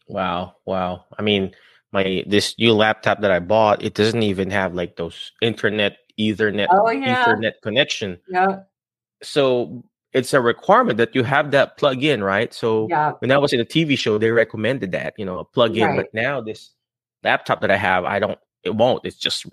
Wow, 0.08 0.56
wow. 0.66 1.06
I 1.20 1.22
mean, 1.22 1.54
my 1.92 2.24
this 2.28 2.56
new 2.58 2.74
laptop 2.74 3.22
that 3.22 3.32
I 3.32 3.40
bought, 3.40 3.84
it 3.84 3.94
doesn't 3.94 4.24
even 4.24 4.52
have 4.52 4.74
like 4.74 4.96
those 4.96 5.32
internet 5.42 5.98
Ethernet 6.20 6.68
Oh 6.70 6.90
yeah, 6.90 7.26
Ethernet 7.26 7.54
connection. 7.62 8.20
yeah, 8.28 8.60
So 9.22 9.84
it's 10.14 10.34
a 10.34 10.42
requirement 10.42 10.98
that 10.98 11.14
you 11.14 11.24
have 11.24 11.52
that 11.52 11.78
plug 11.78 12.04
in, 12.04 12.24
right? 12.24 12.54
So 12.54 12.88
yeah. 12.90 13.12
when 13.20 13.32
I 13.32 13.38
was 13.38 13.54
in 13.54 13.60
a 13.60 13.66
TV 13.66 13.98
show, 13.98 14.18
they 14.18 14.32
recommended 14.32 14.92
that, 14.94 15.14
you 15.18 15.26
know, 15.26 15.40
a 15.40 15.46
plug 15.46 15.78
in. 15.78 15.86
Right. 15.86 15.98
But 15.98 16.14
now 16.14 16.42
this 16.42 16.72
laptop 17.24 17.62
that 17.62 17.72
I 17.72 17.78
have, 17.78 18.04
I 18.06 18.20
don't 18.20 18.40
it 18.64 18.76
won't. 18.76 19.06
It's 19.06 19.18
just 19.18 19.46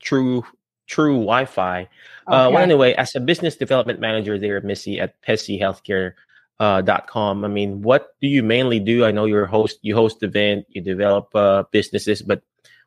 true 0.00 0.44
true 0.86 1.14
Wi-Fi. 1.14 1.88
Uh, 2.26 2.50
well, 2.52 2.58
anyway, 2.58 2.92
as 2.94 3.14
a 3.14 3.20
business 3.20 3.56
development 3.56 4.00
manager 4.00 4.38
there, 4.38 4.60
Missy 4.60 5.00
at 5.00 5.20
PESI 5.22 5.60
Healthcare 5.60 6.12
dot 6.58 7.06
com. 7.06 7.44
I 7.44 7.48
mean, 7.48 7.82
what 7.82 8.14
do 8.20 8.28
you 8.28 8.42
mainly 8.42 8.80
do? 8.80 9.04
I 9.04 9.10
know 9.10 9.24
you're 9.24 9.44
a 9.44 9.50
host, 9.50 9.78
you 9.82 9.94
host 9.94 10.22
event, 10.22 10.66
you 10.68 10.80
develop 10.80 11.34
uh, 11.34 11.64
businesses, 11.70 12.22
but 12.22 12.42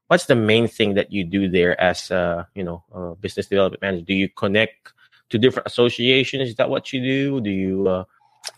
what's 0.07 0.25
the 0.25 0.35
main 0.35 0.67
thing 0.67 0.93
that 0.93 1.11
you 1.11 1.23
do 1.23 1.49
there 1.49 1.79
as 1.81 2.11
uh, 2.11 2.45
you 2.55 2.63
know, 2.63 2.83
a 2.93 3.15
business 3.15 3.47
development 3.47 3.81
manager? 3.81 4.05
Do 4.05 4.13
you 4.13 4.29
connect 4.29 4.93
to 5.29 5.37
different 5.37 5.67
associations? 5.67 6.49
Is 6.49 6.55
that 6.55 6.69
what 6.69 6.93
you 6.93 7.01
do? 7.01 7.41
Do 7.41 7.49
you 7.49 7.87
uh, 7.87 8.03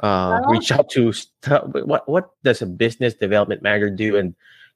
uh, 0.01 0.41
reach 0.47 0.71
out 0.71 0.89
to 0.91 1.13
stu- 1.13 1.55
what 1.85 2.07
what 2.07 2.31
does 2.43 2.61
a 2.61 2.65
business 2.65 3.13
development 3.13 3.61
manager 3.61 3.89
do 3.89 4.17
and 4.17 4.35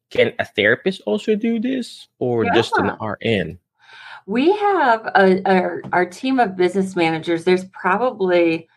can 0.09 0.33
a 0.39 0.45
therapist 0.45 1.01
also 1.05 1.35
do 1.35 1.59
this 1.59 2.07
or 2.19 2.45
just 2.53 2.73
an 2.77 2.91
RN? 3.01 3.59
We 4.27 4.51
have 4.51 5.05
a, 5.15 5.41
our, 5.45 5.81
our 5.91 6.05
team 6.05 6.39
of 6.39 6.55
business 6.55 6.95
managers. 6.95 7.43
There's 7.43 7.65
probably, 7.65 8.67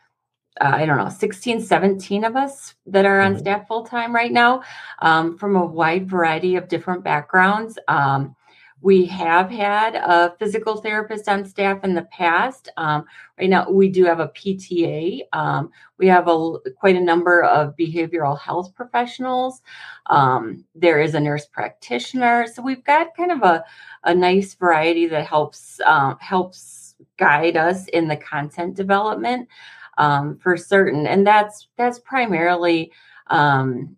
uh, 0.61 0.73
I 0.75 0.87
don't 0.87 0.99
know, 0.99 1.09
16, 1.09 1.61
17 1.61 2.25
of 2.25 2.37
us 2.37 2.75
that 2.87 3.05
are 3.05 3.21
on 3.21 3.35
Mhm. 3.35 3.39
staff 3.41 3.67
full 3.67 3.85
time 3.85 4.15
right 4.15 4.33
now 4.33 4.63
um, 5.01 5.37
from 5.37 5.57
a 5.57 5.65
wide 5.67 6.09
variety 6.09 6.57
of 6.57 6.69
different 6.69 7.03
backgrounds. 7.03 7.79
Um, 7.89 8.37
we 8.81 9.07
have 9.07 9.51
had 9.51 9.95
a 9.95 10.37
physical 10.39 10.77
therapist 10.77 11.27
on 11.27 11.47
staff 11.47 11.83
in 11.85 11.95
the 11.95 12.03
past. 12.03 12.69
Um, 12.77 13.07
right 13.41 13.49
now, 13.49 13.71
we 13.71 13.89
do 13.89 14.05
have 14.05 14.21
a 14.21 14.29
PTA. 14.29 15.23
Um, 15.33 15.71
we 15.97 16.07
have 16.09 16.29
a, 16.29 16.59
quite 16.79 16.95
a 16.95 17.01
number 17.01 17.43
of 17.45 17.75
behavioral 17.77 18.39
health 18.39 18.75
professionals. 18.75 19.63
Um, 20.07 20.67
there 20.75 21.01
is 21.01 21.15
a 21.15 21.21
nurse 21.21 21.47
practitioner. 21.47 22.47
So 22.47 22.63
we've 22.63 22.85
got 22.85 23.17
kind 23.17 23.33
of 23.33 23.43
a, 23.43 23.65
a 24.05 24.15
nice 24.15 24.53
variety 24.55 25.07
that 25.07 25.27
helps 25.27 25.81
um, 25.87 26.19
helps 26.21 26.95
guide 27.17 27.57
us 27.57 27.89
in 27.89 28.07
the 28.07 28.17
content 28.17 28.75
development 28.75 29.49
um, 29.99 30.39
for 30.39 30.57
certain, 30.57 31.07
and 31.07 31.27
that's 31.27 31.69
that's 31.77 31.99
primarily 31.99 32.93
um, 33.29 33.97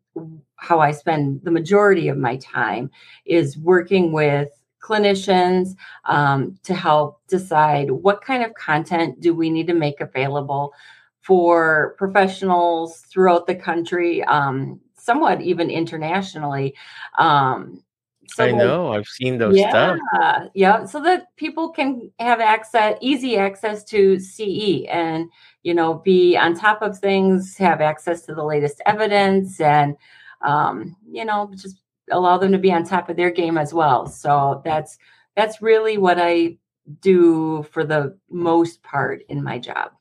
how 0.56 0.80
I 0.80 0.92
spend 0.92 1.42
the 1.42 1.50
majority 1.50 2.08
of 2.08 2.16
my 2.16 2.36
time 2.36 2.90
is 3.24 3.58
working 3.58 4.12
with 4.12 4.50
clinicians 4.80 5.70
um, 6.04 6.58
to 6.62 6.74
help 6.74 7.20
decide 7.28 7.90
what 7.90 8.22
kind 8.22 8.44
of 8.44 8.54
content 8.54 9.20
do 9.20 9.34
we 9.34 9.50
need 9.50 9.66
to 9.66 9.74
make 9.74 10.00
available 10.00 10.72
for 11.20 11.96
professionals 11.98 13.00
throughout 13.00 13.46
the 13.46 13.54
country, 13.54 14.22
um, 14.24 14.80
somewhat 14.96 15.40
even 15.40 15.70
internationally. 15.70 16.74
Um, 17.18 17.82
so 18.36 18.44
I 18.44 18.50
know. 18.50 18.92
I've 18.92 19.06
seen 19.06 19.38
those 19.38 19.58
stuff. 19.58 19.98
yeah, 20.12 20.46
yeah. 20.52 20.84
So 20.84 21.02
that 21.02 21.34
people 21.36 21.70
can 21.70 22.12
have 22.18 22.38
access, 22.38 22.98
easy 23.00 23.38
access 23.38 23.82
to 23.84 24.20
CE, 24.20 24.84
and 24.90 25.30
you 25.62 25.72
know, 25.72 25.94
be 25.94 26.36
on 26.36 26.54
top 26.54 26.82
of 26.82 26.98
things, 26.98 27.56
have 27.56 27.80
access 27.80 28.22
to 28.26 28.34
the 28.34 28.44
latest 28.44 28.82
evidence, 28.84 29.58
and 29.58 29.96
um, 30.42 30.96
you 31.10 31.24
know, 31.24 31.50
just 31.56 31.80
allow 32.10 32.36
them 32.36 32.52
to 32.52 32.58
be 32.58 32.70
on 32.70 32.84
top 32.84 33.08
of 33.08 33.16
their 33.16 33.30
game 33.30 33.56
as 33.56 33.72
well. 33.72 34.06
So 34.06 34.60
that's 34.66 34.98
that's 35.34 35.62
really 35.62 35.96
what 35.96 36.18
I 36.20 36.58
do 37.00 37.62
for 37.72 37.84
the 37.84 38.18
most 38.28 38.82
part 38.82 39.22
in 39.30 39.42
my 39.42 39.58
job. 39.58 39.92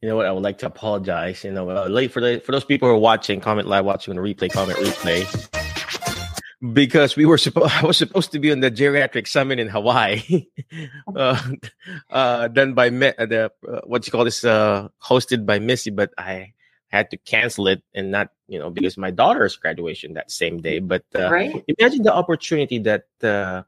You 0.00 0.08
know 0.08 0.16
what? 0.16 0.24
I 0.24 0.32
would 0.32 0.42
like 0.42 0.56
to 0.58 0.66
apologize. 0.66 1.44
You 1.44 1.52
know, 1.52 1.68
uh, 1.68 1.88
late 1.88 2.10
for 2.10 2.22
the 2.22 2.40
for 2.40 2.52
those 2.52 2.64
people 2.64 2.88
who 2.88 2.94
are 2.94 2.98
watching, 2.98 3.38
comment 3.38 3.68
live, 3.68 3.84
watching 3.84 4.16
on 4.16 4.22
the 4.22 4.34
replay, 4.34 4.50
comment 4.50 4.78
replay. 4.78 5.63
Because 6.72 7.16
we 7.16 7.26
were 7.26 7.38
supposed, 7.38 7.72
I 7.82 7.84
was 7.84 7.96
supposed 7.96 8.32
to 8.32 8.38
be 8.38 8.52
on 8.52 8.60
the 8.60 8.70
geriatric 8.70 9.28
summit 9.28 9.58
in 9.58 9.68
Hawaii, 9.68 10.46
uh, 11.16 11.40
uh, 12.10 12.48
done 12.48 12.74
by 12.74 12.90
Me- 12.90 13.12
uh, 13.18 13.26
the 13.26 13.52
uh, 13.68 13.80
what 13.84 14.06
you 14.06 14.12
call 14.12 14.24
this, 14.24 14.44
uh, 14.44 14.88
hosted 15.02 15.44
by 15.44 15.58
Missy, 15.58 15.90
but 15.90 16.12
I 16.16 16.54
had 16.88 17.10
to 17.10 17.16
cancel 17.18 17.66
it 17.66 17.82
and 17.92 18.10
not, 18.10 18.30
you 18.46 18.58
know, 18.58 18.70
because 18.70 18.96
my 18.96 19.10
daughter's 19.10 19.56
graduation 19.56 20.14
that 20.14 20.30
same 20.30 20.60
day. 20.60 20.78
But 20.78 21.04
uh, 21.14 21.30
right? 21.30 21.64
imagine 21.78 22.02
the 22.02 22.14
opportunity 22.14 22.78
that 22.78 23.06
uh, 23.22 23.62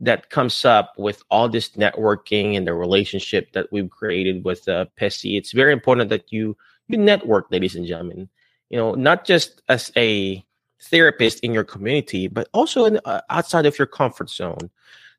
that 0.00 0.30
comes 0.30 0.64
up 0.64 0.92
with 0.98 1.22
all 1.30 1.48
this 1.48 1.70
networking 1.70 2.56
and 2.56 2.66
the 2.66 2.74
relationship 2.74 3.52
that 3.52 3.72
we've 3.72 3.88
created 3.88 4.44
with 4.44 4.68
uh, 4.68 4.86
PESI. 5.00 5.38
It's 5.38 5.52
very 5.52 5.72
important 5.72 6.10
that 6.10 6.32
you 6.32 6.56
you 6.88 6.98
network, 6.98 7.50
ladies 7.50 7.76
and 7.76 7.86
gentlemen. 7.86 8.28
You 8.68 8.78
know, 8.78 8.94
not 8.94 9.24
just 9.24 9.62
as 9.68 9.92
a 9.96 10.44
therapist 10.80 11.40
in 11.40 11.52
your 11.52 11.64
community, 11.64 12.28
but 12.28 12.48
also 12.52 12.84
in, 12.84 13.00
uh, 13.04 13.20
outside 13.30 13.66
of 13.66 13.78
your 13.78 13.86
comfort 13.86 14.30
zone. 14.30 14.70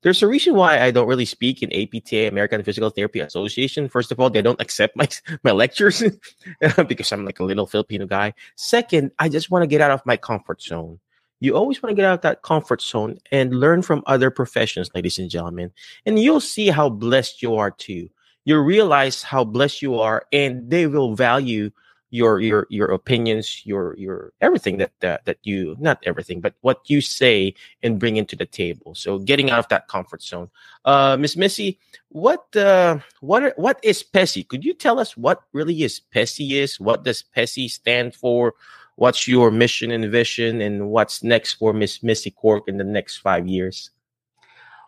There's 0.04 0.22
a 0.22 0.28
reason 0.28 0.54
why 0.56 0.80
I 0.80 0.92
don't 0.92 1.08
really 1.08 1.26
speak 1.26 1.64
in 1.64 1.74
APTA, 1.74 2.28
American 2.28 2.64
Physical 2.64 2.90
Therapy 2.90 3.20
Association. 3.20 3.90
First 3.90 4.12
of 4.12 4.20
all, 4.20 4.30
they 4.30 4.42
don't 4.42 4.62
accept 4.62 4.96
my 4.96 5.08
my 5.44 5.52
lectures 5.52 6.04
because 6.88 7.12
I'm 7.12 7.26
like 7.26 7.40
a 7.40 7.44
little 7.44 7.66
Filipino 7.66 8.06
guy. 8.06 8.34
Second, 8.56 9.12
I 9.20 9.30
just 9.30 9.50
want 9.50 9.64
to 9.64 9.68
get 9.68 9.82
out 9.82 9.92
of 9.92 10.06
my 10.06 10.18
comfort 10.18 10.62
zone. 10.62 11.00
You 11.40 11.56
always 11.56 11.82
want 11.84 11.92
to 11.92 11.96
get 11.96 12.06
out 12.06 12.16
of 12.16 12.22
that 12.22 12.42
comfort 12.42 12.82
zone 12.82 13.20
and 13.32 13.60
learn 13.60 13.82
from 13.84 14.02
other 14.08 14.32
professions, 14.32 14.90
ladies 14.96 15.20
and 15.20 15.30
gentlemen. 15.30 15.72
And 16.06 16.18
you'll 16.18 16.42
see 16.42 16.70
how 16.70 16.90
blessed 16.90 17.44
you 17.44 17.56
are 17.56 17.70
too. 17.70 18.10
You 18.46 18.60
realize 18.60 19.24
how 19.24 19.44
blessed 19.44 19.82
you 19.82 20.00
are, 20.00 20.26
and 20.32 20.70
they 20.70 20.88
will 20.88 21.16
value 21.16 21.70
your 22.10 22.40
your 22.40 22.68
your 22.70 22.88
opinions, 22.88 23.66
your 23.66 23.96
your 23.98 24.34
everything 24.42 24.78
that 24.78 24.92
that, 25.02 25.26
that 25.26 25.38
you 25.44 25.76
not 25.80 26.00
everything, 26.06 26.40
but 26.42 26.54
what 26.62 26.80
you 26.90 27.02
say 27.02 27.54
and 27.84 28.00
bring 28.00 28.18
into 28.18 28.36
the 28.36 28.46
table. 28.46 28.96
So 28.96 29.20
getting 29.20 29.52
out 29.52 29.60
of 29.60 29.68
that 29.70 29.88
comfort 29.88 30.22
zone. 30.22 30.50
Uh, 30.86 31.18
Miss 31.18 31.36
Missy, 31.36 31.80
what 32.10 32.56
uh 32.56 33.00
what 33.20 33.44
are, 33.44 33.54
what 33.58 33.80
is 33.84 34.04
PESI? 34.04 34.48
Could 34.48 34.64
you 34.64 34.74
tell 34.74 35.00
us 35.00 35.18
what 35.18 35.42
really 35.54 35.84
is 35.84 36.02
PESI 36.14 36.52
is? 36.52 36.80
What 36.80 37.04
does 37.04 37.24
PESI 37.36 37.70
stand 37.70 38.16
for? 38.16 38.54
What's 38.96 39.28
your 39.28 39.52
mission 39.52 39.92
and 39.92 40.10
vision, 40.12 40.62
and 40.62 40.90
what's 40.90 41.22
next 41.22 41.54
for 41.54 41.72
Miss 41.72 42.02
Missy 42.02 42.32
Cork 42.32 42.64
in 42.68 42.78
the 42.78 42.84
next 42.84 43.18
five 43.18 43.48
years? 43.48 43.92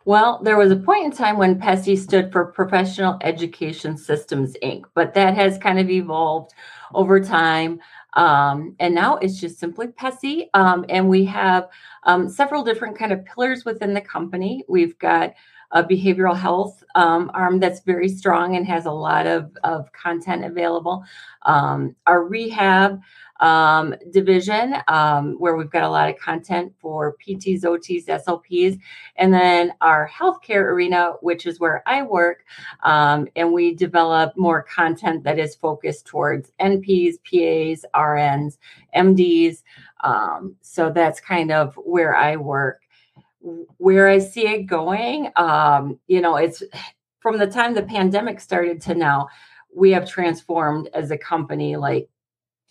Well, 0.09 0.41
there 0.41 0.57
was 0.57 0.71
a 0.71 0.75
point 0.75 1.05
in 1.05 1.11
time 1.11 1.37
when 1.37 1.61
PESI 1.61 1.95
stood 1.95 2.31
for 2.31 2.47
Professional 2.47 3.19
Education 3.21 3.95
Systems 3.95 4.55
Inc., 4.63 4.85
but 4.95 5.13
that 5.13 5.35
has 5.35 5.59
kind 5.59 5.77
of 5.77 5.87
evolved 5.87 6.51
over 6.95 7.19
time. 7.19 7.79
Um, 8.15 8.75
and 8.79 8.95
now 8.95 9.17
it's 9.17 9.39
just 9.39 9.59
simply 9.59 9.85
PESI. 9.85 10.47
Um, 10.55 10.83
and 10.89 11.07
we 11.07 11.25
have 11.25 11.69
um, 12.05 12.27
several 12.27 12.63
different 12.63 12.97
kind 12.97 13.11
of 13.11 13.23
pillars 13.23 13.65
within 13.65 13.93
the 13.93 14.01
company. 14.01 14.63
We've 14.67 14.97
got 14.97 15.35
a 15.71 15.83
behavioral 15.83 16.35
health 16.35 16.83
um, 16.95 17.29
arm 17.33 17.59
that's 17.59 17.81
very 17.81 18.09
strong 18.09 18.55
and 18.55 18.65
has 18.65 18.85
a 18.85 18.91
lot 18.91 19.27
of, 19.27 19.55
of 19.63 19.91
content 19.93 20.43
available. 20.43 21.03
Um, 21.43 21.95
our 22.07 22.23
rehab 22.23 23.01
um, 23.39 23.95
division, 24.11 24.75
um, 24.88 25.35
where 25.39 25.55
we've 25.55 25.69
got 25.69 25.83
a 25.83 25.89
lot 25.89 26.09
of 26.09 26.17
content 26.17 26.73
for 26.79 27.15
PTs, 27.25 27.63
OTs, 27.63 28.07
SLPs, 28.07 28.79
and 29.15 29.33
then 29.33 29.73
our 29.81 30.09
healthcare 30.09 30.63
arena, 30.63 31.13
which 31.21 31.45
is 31.45 31.59
where 31.59 31.81
I 31.85 32.01
work, 32.01 32.43
um, 32.83 33.27
and 33.35 33.53
we 33.53 33.73
develop 33.73 34.33
more 34.35 34.63
content 34.63 35.23
that 35.23 35.39
is 35.39 35.55
focused 35.55 36.05
towards 36.05 36.51
NPs, 36.59 37.15
PAs, 37.23 37.85
RNs, 37.95 38.57
MDs. 38.95 39.63
Um, 40.01 40.55
so 40.61 40.89
that's 40.89 41.19
kind 41.19 41.51
of 41.51 41.75
where 41.75 42.15
I 42.15 42.35
work. 42.35 42.81
Where 43.41 44.10
I 44.10 44.19
see 44.19 44.48
it 44.48 44.63
going, 44.63 45.31
um, 45.36 46.00
you 46.08 46.22
know, 46.22 46.36
it's 46.36 46.63
from 47.19 47.38
the 47.38 47.48
time 47.48 47.74
the 47.74 47.84
pandemic 47.84 48.39
started 48.39 48.81
to 48.81 48.96
now, 48.96 49.27
we 49.75 49.91
have 49.91 50.10
transformed 50.10 50.89
as 50.93 51.12
a 51.12 51.17
company 51.17 51.75
like 51.75 52.10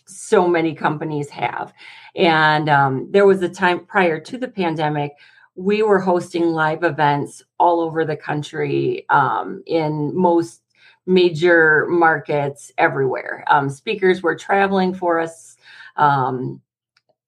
so 0.05 0.47
many 0.47 0.73
companies 0.73 1.29
have. 1.29 1.71
And 2.15 2.67
um, 2.67 3.07
there 3.11 3.27
was 3.27 3.41
a 3.41 3.49
time 3.49 3.85
prior 3.85 4.19
to 4.19 4.37
the 4.37 4.47
pandemic, 4.47 5.11
we 5.55 5.83
were 5.83 5.99
hosting 5.99 6.45
live 6.45 6.83
events 6.83 7.43
all 7.59 7.79
over 7.79 8.05
the 8.05 8.15
country 8.15 9.05
um, 9.09 9.61
in 9.67 10.15
most 10.15 10.63
major 11.05 11.85
markets 11.89 12.71
everywhere. 12.77 13.43
Um, 13.47 13.69
speakers 13.69 14.21
were 14.21 14.35
traveling 14.35 14.93
for 14.93 15.19
us 15.19 15.57
um, 15.95 16.61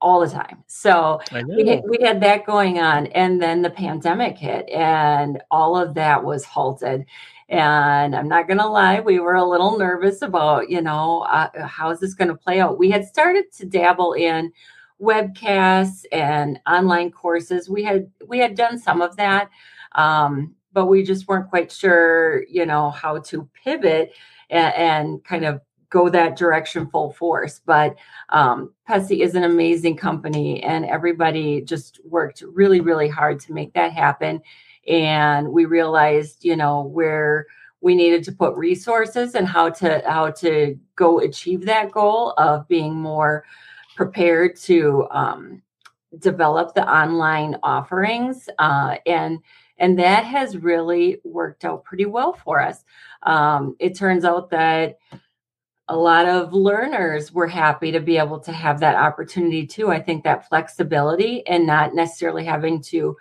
all 0.01 0.19
the 0.19 0.29
time. 0.29 0.63
So 0.67 1.19
we 1.47 1.67
had, 1.67 1.83
we 1.87 1.97
had 2.01 2.21
that 2.21 2.45
going 2.45 2.79
on. 2.79 3.07
And 3.07 3.41
then 3.41 3.61
the 3.61 3.69
pandemic 3.69 4.37
hit, 4.37 4.67
and 4.69 5.41
all 5.51 5.77
of 5.77 5.93
that 5.93 6.23
was 6.23 6.43
halted. 6.43 7.05
And 7.49 8.15
I'm 8.15 8.29
not 8.29 8.47
going 8.47 8.59
to 8.59 8.67
lie, 8.67 9.01
we 9.01 9.19
were 9.19 9.35
a 9.35 9.45
little 9.45 9.77
nervous 9.77 10.21
about, 10.21 10.69
you 10.69 10.81
know, 10.81 11.21
uh, 11.23 11.67
how 11.67 11.89
is 11.89 11.99
this 11.99 12.13
going 12.13 12.29
to 12.29 12.35
play 12.35 12.61
out? 12.61 12.79
We 12.79 12.89
had 12.89 13.05
started 13.05 13.51
to 13.57 13.65
dabble 13.65 14.13
in 14.13 14.53
webcasts 15.01 16.05
and 16.11 16.59
online 16.65 17.11
courses. 17.11 17.69
We 17.69 17.83
had 17.83 18.09
we 18.27 18.39
had 18.39 18.55
done 18.55 18.79
some 18.79 19.01
of 19.01 19.17
that, 19.17 19.49
um, 19.93 20.55
but 20.71 20.85
we 20.85 21.03
just 21.03 21.27
weren't 21.27 21.49
quite 21.49 21.71
sure, 21.71 22.43
you 22.47 22.65
know, 22.65 22.91
how 22.91 23.19
to 23.19 23.49
pivot 23.63 24.13
and, 24.49 24.73
and 24.75 25.23
kind 25.23 25.43
of 25.43 25.59
go 25.91 26.09
that 26.09 26.35
direction 26.35 26.87
full 26.87 27.11
force. 27.13 27.61
But 27.63 27.95
um, 28.29 28.73
PESI 28.89 29.19
is 29.19 29.35
an 29.35 29.43
amazing 29.43 29.97
company, 29.97 30.63
and 30.63 30.85
everybody 30.85 31.61
just 31.61 31.99
worked 32.03 32.43
really, 32.53 32.81
really 32.81 33.07
hard 33.07 33.39
to 33.41 33.53
make 33.53 33.73
that 33.73 33.93
happen 33.93 34.41
and 34.87 35.47
we 35.49 35.65
realized 35.65 36.43
you 36.43 36.55
know 36.55 36.81
where 36.83 37.45
we 37.81 37.95
needed 37.95 38.23
to 38.23 38.31
put 38.31 38.55
resources 38.55 39.35
and 39.35 39.47
how 39.47 39.69
to 39.69 40.01
how 40.05 40.29
to 40.31 40.77
go 40.95 41.19
achieve 41.19 41.65
that 41.65 41.91
goal 41.91 42.33
of 42.37 42.67
being 42.67 42.95
more 42.95 43.43
prepared 43.95 44.55
to 44.55 45.07
um, 45.11 45.61
develop 46.19 46.73
the 46.73 46.87
online 46.89 47.55
offerings 47.63 48.49
uh, 48.59 48.95
and 49.05 49.39
and 49.77 49.97
that 49.97 50.25
has 50.25 50.57
really 50.57 51.19
worked 51.23 51.65
out 51.65 51.83
pretty 51.83 52.05
well 52.05 52.33
for 52.33 52.59
us 52.59 52.83
um, 53.23 53.75
it 53.79 53.95
turns 53.95 54.25
out 54.25 54.49
that 54.49 54.97
a 55.87 55.95
lot 55.95 56.25
of 56.25 56.53
learners 56.53 57.31
were 57.31 57.47
happy 57.47 57.91
to 57.91 57.99
be 57.99 58.17
able 58.17 58.39
to 58.39 58.51
have 58.51 58.79
that 58.79 58.95
opportunity 58.95 59.65
too 59.65 59.89
i 59.89 59.99
think 59.99 60.23
that 60.23 60.47
flexibility 60.47 61.45
and 61.47 61.65
not 61.65 61.93
necessarily 61.95 62.45
having 62.45 62.81
to 62.81 63.15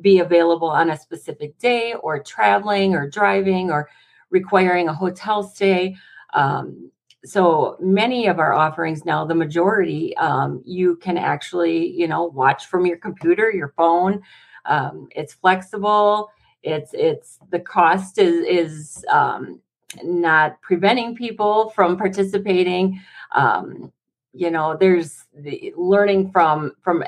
be 0.00 0.18
available 0.18 0.68
on 0.68 0.90
a 0.90 0.98
specific 0.98 1.58
day 1.58 1.94
or 1.94 2.22
traveling 2.22 2.94
or 2.94 3.08
driving 3.08 3.70
or 3.70 3.88
requiring 4.30 4.88
a 4.88 4.94
hotel 4.94 5.42
stay. 5.42 5.96
Um, 6.34 6.90
so 7.24 7.76
many 7.80 8.26
of 8.26 8.38
our 8.38 8.52
offerings 8.52 9.04
now, 9.04 9.24
the 9.24 9.34
majority, 9.34 10.16
um, 10.16 10.62
you 10.64 10.96
can 10.96 11.16
actually, 11.16 11.90
you 11.90 12.06
know, 12.06 12.24
watch 12.24 12.66
from 12.66 12.86
your 12.86 12.98
computer, 12.98 13.50
your 13.50 13.72
phone. 13.76 14.22
Um, 14.64 15.08
it's 15.10 15.34
flexible. 15.34 16.30
It's 16.62 16.92
it's 16.94 17.38
the 17.50 17.60
cost 17.60 18.18
is 18.18 18.44
is 18.46 19.04
um, 19.10 19.60
not 20.04 20.60
preventing 20.62 21.14
people 21.14 21.70
from 21.70 21.96
participating. 21.96 23.00
Um, 23.34 23.92
you 24.32 24.50
know, 24.50 24.76
there's 24.78 25.24
the 25.34 25.72
learning 25.76 26.30
from 26.30 26.72
from 26.82 27.04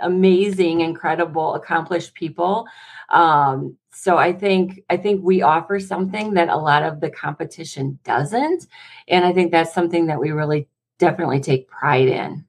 amazing, 0.00 0.80
incredible, 0.80 1.54
accomplished 1.54 2.14
people. 2.14 2.66
Um, 3.10 3.76
so 3.92 4.16
I 4.16 4.32
think 4.32 4.82
I 4.90 4.96
think 4.96 5.22
we 5.22 5.42
offer 5.42 5.80
something 5.80 6.34
that 6.34 6.48
a 6.48 6.56
lot 6.56 6.82
of 6.82 7.00
the 7.00 7.10
competition 7.10 7.98
doesn't, 8.04 8.66
and 9.08 9.24
I 9.24 9.32
think 9.32 9.50
that's 9.50 9.74
something 9.74 10.06
that 10.06 10.20
we 10.20 10.30
really 10.30 10.68
definitely 10.98 11.40
take 11.40 11.68
pride 11.68 12.08
in. 12.08 12.44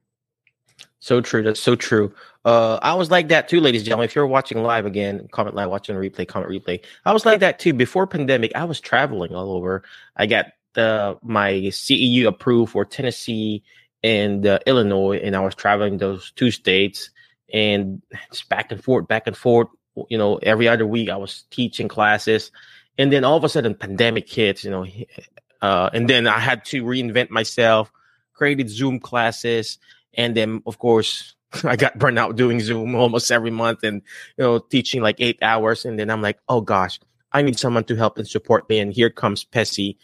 So 1.00 1.20
true. 1.20 1.42
That's 1.42 1.60
so 1.60 1.74
true. 1.74 2.12
Uh, 2.44 2.78
I 2.82 2.94
was 2.94 3.10
like 3.10 3.28
that 3.28 3.48
too, 3.48 3.60
ladies 3.60 3.82
and 3.82 3.86
gentlemen. 3.86 4.06
If 4.06 4.14
you're 4.14 4.26
watching 4.26 4.62
live 4.62 4.86
again, 4.86 5.28
comment 5.30 5.54
live, 5.54 5.68
watching 5.68 5.96
replay, 5.96 6.26
comment 6.26 6.50
replay. 6.50 6.82
I 7.04 7.12
was 7.12 7.26
like 7.26 7.40
that 7.40 7.58
too. 7.58 7.74
Before 7.74 8.06
pandemic, 8.06 8.52
I 8.54 8.64
was 8.64 8.80
traveling 8.80 9.34
all 9.34 9.52
over. 9.52 9.82
I 10.16 10.26
got 10.26 10.46
the 10.74 11.18
my 11.22 11.52
CEU 11.52 12.26
approved 12.26 12.72
for 12.72 12.84
Tennessee 12.84 13.62
and 14.02 14.46
uh, 14.46 14.58
Illinois, 14.66 15.20
and 15.22 15.36
I 15.36 15.40
was 15.40 15.54
traveling 15.54 15.98
those 15.98 16.32
two 16.32 16.50
states 16.50 17.10
and 17.52 18.02
it's 18.30 18.42
back 18.44 18.70
and 18.72 18.82
forth, 18.82 19.08
back 19.08 19.26
and 19.26 19.36
forth. 19.36 19.68
You 20.08 20.18
know, 20.18 20.36
every 20.36 20.68
other 20.68 20.86
week 20.86 21.10
I 21.10 21.16
was 21.16 21.44
teaching 21.50 21.88
classes, 21.88 22.50
and 22.96 23.12
then 23.12 23.24
all 23.24 23.36
of 23.36 23.44
a 23.44 23.48
sudden, 23.48 23.74
pandemic 23.74 24.30
hits. 24.30 24.64
You 24.64 24.70
know, 24.70 24.86
uh, 25.60 25.90
and 25.92 26.08
then 26.08 26.26
I 26.26 26.38
had 26.38 26.64
to 26.66 26.84
reinvent 26.84 27.30
myself, 27.30 27.92
created 28.32 28.70
Zoom 28.70 29.00
classes, 29.00 29.78
and 30.14 30.36
then 30.36 30.62
of 30.66 30.78
course 30.78 31.34
I 31.64 31.76
got 31.76 31.98
burned 31.98 32.18
out 32.18 32.36
doing 32.36 32.60
Zoom 32.60 32.94
almost 32.94 33.30
every 33.32 33.50
month, 33.50 33.82
and 33.82 34.02
you 34.36 34.44
know, 34.44 34.58
teaching 34.58 35.02
like 35.02 35.16
eight 35.18 35.38
hours, 35.42 35.84
and 35.84 35.98
then 35.98 36.10
I'm 36.10 36.22
like, 36.22 36.38
oh 36.48 36.60
gosh, 36.60 37.00
I 37.32 37.42
need 37.42 37.58
someone 37.58 37.84
to 37.84 37.96
help 37.96 38.18
and 38.18 38.28
support 38.28 38.68
me, 38.68 38.78
and 38.78 38.92
here 38.92 39.10
comes 39.10 39.44
PESI, 39.44 39.96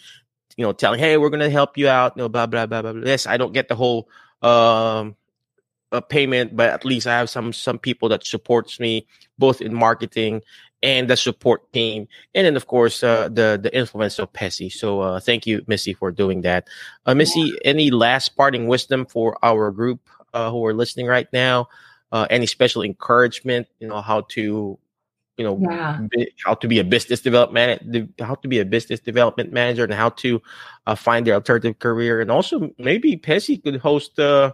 you 0.57 0.65
know, 0.65 0.73
telling, 0.73 0.99
hey, 0.99 1.17
we're 1.17 1.31
gonna 1.31 1.51
help 1.51 1.79
you 1.79 1.89
out, 1.89 2.15
you 2.17 2.23
know, 2.23 2.29
blah 2.29 2.47
blah 2.47 2.67
blah 2.67 2.83
blah. 2.83 2.93
blah. 2.93 3.03
Yes, 3.05 3.27
I 3.27 3.37
don't 3.37 3.53
get 3.53 3.69
the 3.69 3.77
whole 3.77 4.09
um 4.43 5.17
a 5.93 6.03
payment, 6.03 6.57
but 6.57 6.71
at 6.71 6.85
least 6.85 7.07
I 7.07 7.19
have 7.19 7.31
some 7.31 7.53
some 7.53 7.79
people 7.79 8.09
that 8.11 8.27
supports 8.27 8.81
me 8.81 9.07
both 9.39 9.61
in 9.61 9.75
marketing 9.75 10.43
and 10.83 11.09
the 11.09 11.17
support 11.17 11.73
team, 11.73 12.07
and 12.35 12.47
then 12.47 12.57
of 12.57 12.67
course 12.67 13.03
uh, 13.03 13.29
the 13.29 13.59
the 13.61 13.75
influence 13.77 14.19
of 14.19 14.33
PESI. 14.33 14.73
So 14.73 15.01
uh, 15.01 15.21
thank 15.21 15.47
you, 15.47 15.65
Missy, 15.67 15.95
for 15.95 16.11
doing 16.11 16.43
that. 16.43 16.69
Uh, 17.07 17.15
Missy, 17.15 17.53
any 17.65 17.91
last 17.91 18.37
parting 18.37 18.67
wisdom 18.67 19.07
for 19.07 19.39
our 19.43 19.71
group 19.71 20.01
uh, 20.37 20.51
who 20.51 20.65
are 20.67 20.75
listening 20.75 21.07
right 21.07 21.29
now? 21.33 21.69
Uh, 22.13 22.27
any 22.31 22.47
special 22.47 22.83
encouragement? 22.83 23.67
You 23.81 23.89
know 23.89 24.01
how 24.01 24.21
to 24.37 24.79
you 25.37 25.45
know 25.45 25.59
yeah. 25.61 26.01
be, 26.11 26.33
how 26.45 26.55
to 26.55 26.69
be 26.69 26.79
a 26.79 26.85
business 26.85 27.21
development 27.21 28.11
how 28.21 28.35
to 28.37 28.49
be 28.49 28.59
a 28.61 28.65
business 28.65 29.01
development 29.01 29.53
manager 29.53 29.85
and 29.85 29.93
how 29.93 30.09
to 30.09 30.41
uh, 30.87 30.95
find 30.95 31.27
their 31.27 31.35
alternative 31.35 31.79
career 31.79 32.21
and 32.21 32.31
also 32.31 32.71
maybe 32.79 33.17
PESI 33.17 33.63
could 33.63 33.77
host 33.77 34.19
uh, 34.19 34.53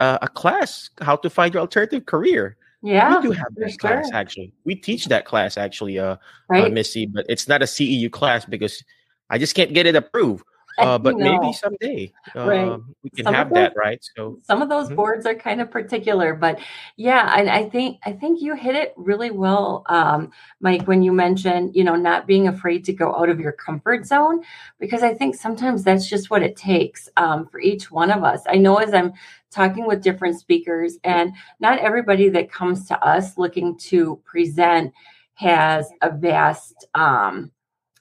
uh, 0.00 0.18
a 0.20 0.28
class 0.28 0.90
how 1.00 1.16
to 1.16 1.30
find 1.30 1.54
your 1.54 1.60
alternative 1.60 2.06
career. 2.06 2.56
Yeah, 2.82 3.16
we 3.16 3.28
do 3.28 3.30
have 3.32 3.54
that 3.56 3.70
sure. 3.70 3.78
class 3.78 4.10
actually. 4.12 4.52
We 4.64 4.76
teach 4.76 5.06
that 5.06 5.24
class 5.24 5.56
actually, 5.56 5.98
uh, 5.98 6.04
uh 6.04 6.16
right? 6.48 6.64
uh, 6.66 6.68
Missy, 6.68 7.06
but 7.06 7.26
it's 7.28 7.48
not 7.48 7.60
a 7.62 7.64
CEU 7.64 8.12
class 8.12 8.44
because 8.44 8.84
I 9.30 9.38
just 9.38 9.56
can't 9.56 9.74
get 9.74 9.86
it 9.86 9.96
approved. 9.96 10.44
Uh, 10.78 10.98
but 10.98 11.16
no. 11.16 11.38
maybe 11.38 11.52
someday 11.52 12.12
right. 12.34 12.68
Um, 12.68 12.94
we 13.02 13.10
can 13.10 13.24
some 13.24 13.34
have 13.34 13.48
those, 13.48 13.54
that, 13.54 13.74
right? 13.76 14.02
So 14.16 14.38
some 14.42 14.62
of 14.62 14.68
those 14.68 14.86
mm-hmm. 14.86 14.96
boards 14.96 15.26
are 15.26 15.34
kind 15.34 15.60
of 15.60 15.70
particular, 15.70 16.34
but 16.34 16.60
yeah, 16.96 17.34
and 17.38 17.50
I 17.50 17.68
think 17.68 17.98
I 18.04 18.12
think 18.12 18.40
you 18.40 18.54
hit 18.54 18.74
it 18.74 18.94
really 18.96 19.30
well, 19.30 19.84
um, 19.86 20.30
Mike, 20.60 20.86
when 20.86 21.02
you 21.02 21.12
mentioned 21.12 21.74
you 21.74 21.84
know 21.84 21.96
not 21.96 22.26
being 22.26 22.48
afraid 22.48 22.84
to 22.86 22.92
go 22.92 23.14
out 23.14 23.28
of 23.28 23.40
your 23.40 23.52
comfort 23.52 24.06
zone, 24.06 24.42
because 24.78 25.02
I 25.02 25.14
think 25.14 25.34
sometimes 25.34 25.84
that's 25.84 26.08
just 26.08 26.30
what 26.30 26.42
it 26.42 26.56
takes 26.56 27.08
um, 27.16 27.48
for 27.48 27.60
each 27.60 27.90
one 27.90 28.10
of 28.10 28.24
us. 28.24 28.42
I 28.46 28.56
know 28.56 28.76
as 28.76 28.94
I'm 28.94 29.12
talking 29.50 29.86
with 29.86 30.02
different 30.02 30.38
speakers, 30.38 30.98
and 31.04 31.32
not 31.60 31.78
everybody 31.78 32.28
that 32.30 32.52
comes 32.52 32.86
to 32.88 33.04
us 33.04 33.38
looking 33.38 33.76
to 33.78 34.20
present 34.24 34.92
has 35.34 35.88
a 36.02 36.10
vast 36.10 36.86
um, 36.94 37.50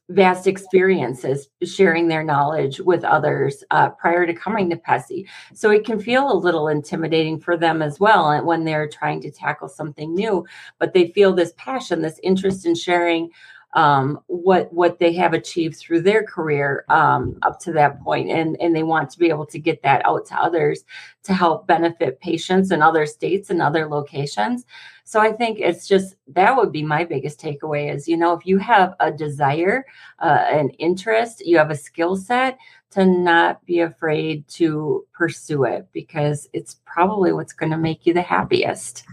vast 0.09 0.47
experiences 0.47 1.49
sharing 1.63 2.07
their 2.07 2.23
knowledge 2.23 2.79
with 2.79 3.03
others 3.03 3.63
uh, 3.71 3.89
prior 3.89 4.25
to 4.25 4.33
coming 4.33 4.69
to 4.69 4.77
PESI. 4.77 5.27
So 5.53 5.69
it 5.69 5.85
can 5.85 5.99
feel 5.99 6.31
a 6.31 6.37
little 6.37 6.69
intimidating 6.69 7.39
for 7.39 7.57
them 7.57 7.81
as 7.81 7.99
well 7.99 8.43
when 8.45 8.63
they're 8.63 8.87
trying 8.87 9.21
to 9.21 9.31
tackle 9.31 9.67
something 9.67 10.13
new, 10.13 10.45
but 10.79 10.93
they 10.93 11.09
feel 11.09 11.33
this 11.33 11.53
passion, 11.57 12.01
this 12.01 12.19
interest 12.23 12.65
in 12.65 12.75
sharing 12.75 13.29
um, 13.77 14.19
what 14.25 14.73
what 14.73 14.97
they 14.97 15.13
have 15.13 15.33
achieved 15.33 15.77
through 15.77 16.01
their 16.01 16.23
career 16.23 16.83
um, 16.89 17.37
up 17.43 17.59
to 17.59 17.71
that 17.73 18.01
point, 18.01 18.31
and 18.31 18.59
and 18.59 18.75
they 18.75 18.81
want 18.81 19.11
to 19.11 19.19
be 19.19 19.29
able 19.29 19.45
to 19.45 19.59
get 19.59 19.83
that 19.83 20.03
out 20.03 20.25
to 20.25 20.35
others 20.35 20.83
to 21.23 21.33
help 21.33 21.67
benefit 21.67 22.19
patients 22.19 22.71
in 22.71 22.81
other 22.81 23.05
states 23.05 23.51
and 23.51 23.61
other 23.61 23.87
locations. 23.87 24.65
So 25.03 25.19
I 25.19 25.31
think 25.31 25.59
it's 25.59 25.87
just 25.87 26.15
that 26.29 26.57
would 26.57 26.71
be 26.71 26.81
my 26.81 27.03
biggest 27.03 27.39
takeaway 27.39 27.93
is 27.93 28.07
you 28.07 28.17
know 28.17 28.33
if 28.33 28.47
you 28.47 28.57
have 28.57 28.95
a 28.99 29.11
desire, 29.11 29.85
uh, 30.17 30.45
an 30.49 30.69
interest, 30.79 31.45
you 31.45 31.59
have 31.59 31.69
a 31.69 31.75
skill 31.75 32.15
set 32.15 32.57
to 32.89 33.05
not 33.05 33.63
be 33.67 33.81
afraid 33.81 34.47
to 34.47 35.05
pursue 35.13 35.65
it 35.65 35.87
because 35.93 36.49
it's 36.51 36.77
probably 36.85 37.31
what's 37.31 37.53
going 37.53 37.71
to 37.71 37.77
make 37.77 38.07
you 38.07 38.13
the 38.13 38.23
happiest. 38.23 39.05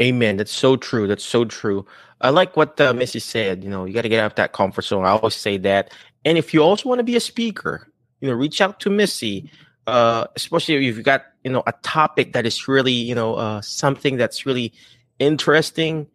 Amen. 0.00 0.36
That's 0.36 0.52
so 0.52 0.76
true. 0.76 1.06
That's 1.06 1.24
so 1.24 1.44
true. 1.44 1.84
I 2.22 2.30
like 2.30 2.56
what 2.56 2.80
uh, 2.80 2.94
Missy 2.94 3.18
said. 3.18 3.64
You 3.64 3.70
know, 3.70 3.84
you 3.84 3.92
got 3.92 4.02
to 4.02 4.08
get 4.08 4.20
out 4.20 4.32
of 4.32 4.36
that 4.36 4.52
comfort 4.52 4.84
zone. 4.84 5.04
I 5.04 5.10
always 5.10 5.34
say 5.34 5.58
that. 5.58 5.92
And 6.24 6.38
if 6.38 6.54
you 6.54 6.62
also 6.62 6.88
want 6.88 7.00
to 7.00 7.04
be 7.04 7.16
a 7.16 7.20
speaker, 7.20 7.88
you 8.20 8.28
know, 8.28 8.34
reach 8.34 8.60
out 8.60 8.78
to 8.80 8.90
Missy, 8.90 9.50
uh, 9.86 10.26
especially 10.36 10.76
if 10.76 10.82
you've 10.82 11.04
got 11.04 11.24
you 11.42 11.50
know 11.50 11.62
a 11.66 11.72
topic 11.82 12.32
that 12.34 12.46
is 12.46 12.68
really 12.68 12.92
you 12.92 13.14
know 13.14 13.34
uh, 13.34 13.60
something 13.60 14.16
that's 14.16 14.46
really 14.46 14.72
interesting. 15.18 16.06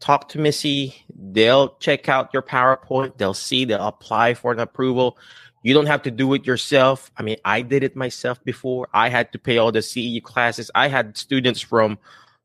Talk 0.00 0.30
to 0.30 0.38
Missy. 0.38 0.94
They'll 1.14 1.76
check 1.76 2.08
out 2.08 2.30
your 2.32 2.42
PowerPoint. 2.42 3.18
They'll 3.18 3.34
see. 3.34 3.66
They'll 3.66 3.86
apply 3.86 4.32
for 4.32 4.52
an 4.52 4.58
approval. 4.58 5.18
You 5.62 5.74
don't 5.74 5.86
have 5.86 6.02
to 6.02 6.10
do 6.10 6.32
it 6.32 6.46
yourself. 6.46 7.10
I 7.18 7.22
mean, 7.22 7.36
I 7.44 7.60
did 7.60 7.82
it 7.82 7.94
myself 7.94 8.42
before. 8.44 8.88
I 8.94 9.10
had 9.10 9.30
to 9.32 9.38
pay 9.38 9.58
all 9.58 9.70
the 9.70 9.80
CEU 9.80 10.22
classes. 10.22 10.70
I 10.74 10.88
had 10.88 11.18
students 11.18 11.60
from 11.60 11.98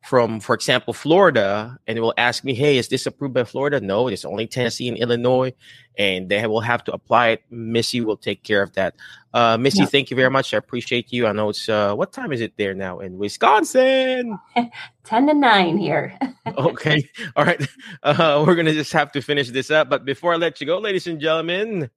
from, 0.06 0.40
for 0.40 0.54
example, 0.54 0.94
Florida, 0.94 1.80
and 1.88 1.98
it 1.98 2.02
will 2.02 2.14
ask 2.18 2.44
me, 2.44 2.54
"Hey, 2.54 2.78
is 2.78 2.88
this 2.90 3.08
approved 3.08 3.34
by 3.34 3.44
Florida?" 3.44 3.82
No, 3.82 4.08
it's 4.08 4.24
only 4.24 4.46
Tennessee 4.46 4.88
and 4.88 4.98
Illinois, 4.98 5.52
and 5.98 6.30
they 6.30 6.46
will 6.46 6.62
have 6.62 6.84
to 6.84 6.94
apply 6.94 7.30
it. 7.30 7.42
Missy 7.50 8.02
will 8.02 8.16
take 8.16 8.44
care 8.44 8.62
of 8.62 8.74
that. 8.74 8.96
Uh, 9.34 9.58
Missy, 9.58 9.80
yeah. 9.80 9.88
thank 9.88 10.12
you 10.12 10.16
very 10.16 10.30
much. 10.30 10.54
I 10.54 10.58
appreciate 10.58 11.12
you. 11.12 11.26
I 11.26 11.32
know 11.32 11.50
it's 11.50 11.68
uh, 11.68 11.96
what 11.96 12.14
time 12.14 12.32
is 12.32 12.40
it 12.40 12.54
there 12.56 12.76
now 12.76 13.00
in 13.00 13.18
Wisconsin? 13.18 14.38
Ten 15.04 15.26
to 15.28 15.34
nine 15.34 15.78
here. 15.78 16.18
okay, 16.48 17.10
all 17.36 17.44
right. 17.44 17.62
Uh, 18.04 18.44
we're 18.46 18.56
gonna 18.56 18.74
just 18.74 18.94
have 18.94 19.12
to 19.12 19.22
finish 19.22 19.50
this 19.50 19.72
up, 19.72 19.90
but 19.90 20.06
before 20.06 20.34
I 20.34 20.38
let 20.38 20.62
you 20.62 20.68
go, 20.68 20.78
ladies 20.78 21.08
and 21.08 21.20
gentlemen. 21.20 21.90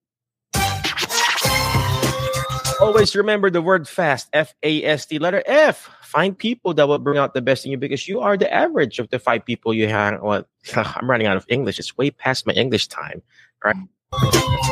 Always 2.80 3.14
remember 3.14 3.50
the 3.50 3.60
word 3.60 3.86
fast, 3.86 4.28
F 4.32 4.54
A 4.62 4.84
S 4.84 5.04
T, 5.04 5.18
letter 5.18 5.42
F. 5.44 5.90
Find 6.08 6.38
people 6.38 6.72
that 6.72 6.88
will 6.88 6.98
bring 6.98 7.18
out 7.18 7.34
the 7.34 7.42
best 7.42 7.66
in 7.66 7.70
you 7.70 7.76
because 7.76 8.08
you 8.08 8.20
are 8.20 8.38
the 8.38 8.50
average 8.52 8.98
of 8.98 9.10
the 9.10 9.18
five 9.18 9.44
people 9.44 9.74
you 9.74 9.88
hang. 9.88 10.18
Well, 10.22 10.48
I'm 10.74 11.08
running 11.08 11.26
out 11.26 11.36
of 11.36 11.44
English. 11.50 11.78
It's 11.78 11.98
way 11.98 12.10
past 12.10 12.46
my 12.46 12.54
English 12.54 12.88
time, 12.88 13.20
right? 13.62 13.76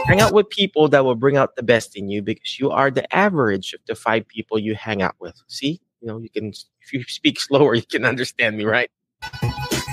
hang 0.07 0.23
out 0.23 0.33
with 0.33 0.49
people 0.49 0.89
that 0.89 1.05
will 1.05 1.15
bring 1.15 1.37
out 1.37 1.55
the 1.57 1.63
best 1.63 1.95
in 1.95 2.09
you 2.09 2.23
because 2.23 2.59
you 2.59 2.71
are 2.71 2.91
the 2.91 3.05
average 3.15 3.75
of 3.75 3.81
the 3.87 3.95
five 3.95 4.27
people 4.27 4.59
you 4.59 4.75
hang 4.75 5.03
out 5.03 5.15
with. 5.19 5.37
See, 5.47 5.79
you 6.01 6.09
know, 6.09 6.17
you 6.17 6.31
can, 6.31 6.55
if 6.81 6.93
you 6.95 7.05
speak 7.05 7.39
slower, 7.39 7.75
you 7.75 7.83
can 7.83 8.07
understand 8.07 8.57
me, 8.57 8.65
right? 8.65 8.91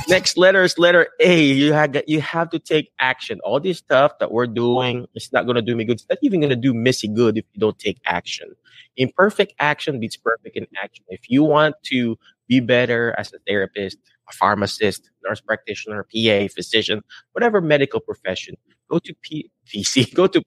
Next 0.10 0.38
letter 0.38 0.64
is 0.64 0.78
letter 0.78 1.08
A. 1.20 1.44
You 1.44 1.74
have 1.74 1.96
you 2.08 2.20
have 2.22 2.50
to 2.50 2.60
take 2.60 2.92
action. 3.00 3.40
All 3.44 3.60
this 3.60 3.78
stuff 3.78 4.20
that 4.20 4.32
we're 4.32 4.48
doing, 4.48 5.08
it's 5.14 5.32
not 5.32 5.46
going 5.46 5.56
to 5.56 5.62
do 5.62 5.76
me 5.76 5.86
good. 5.86 5.94
It's 5.94 6.06
not 6.10 6.20
even 6.22 6.42
going 6.42 6.50
to 6.50 6.56
do 6.56 6.74
Missy 6.74 7.08
good 7.08 7.38
if 7.38 7.46
you 7.54 7.60
don't 7.60 7.80
take 7.80 8.00
action. 8.06 8.54
Imperfect 8.98 9.54
action 9.60 10.00
beats 10.00 10.18
perfect 10.18 10.58
in 10.58 10.68
action. 10.82 11.06
If 11.08 11.30
you 11.30 11.44
want 11.44 11.76
to 11.84 12.18
be 12.48 12.60
better 12.60 13.16
as 13.18 13.34
a 13.34 13.40
therapist, 13.48 13.98
a 14.30 14.34
pharmacist, 14.34 15.10
nurse 15.24 15.42
practitioner, 15.42 16.04
PA, 16.04 16.48
physician, 16.54 17.02
whatever 17.32 17.62
medical 17.62 18.00
profession, 18.00 18.56
go 18.90 19.00
to 19.00 19.14
P- 19.22 19.50
PC, 19.68 20.14
go 20.16 20.28
to 20.28 20.42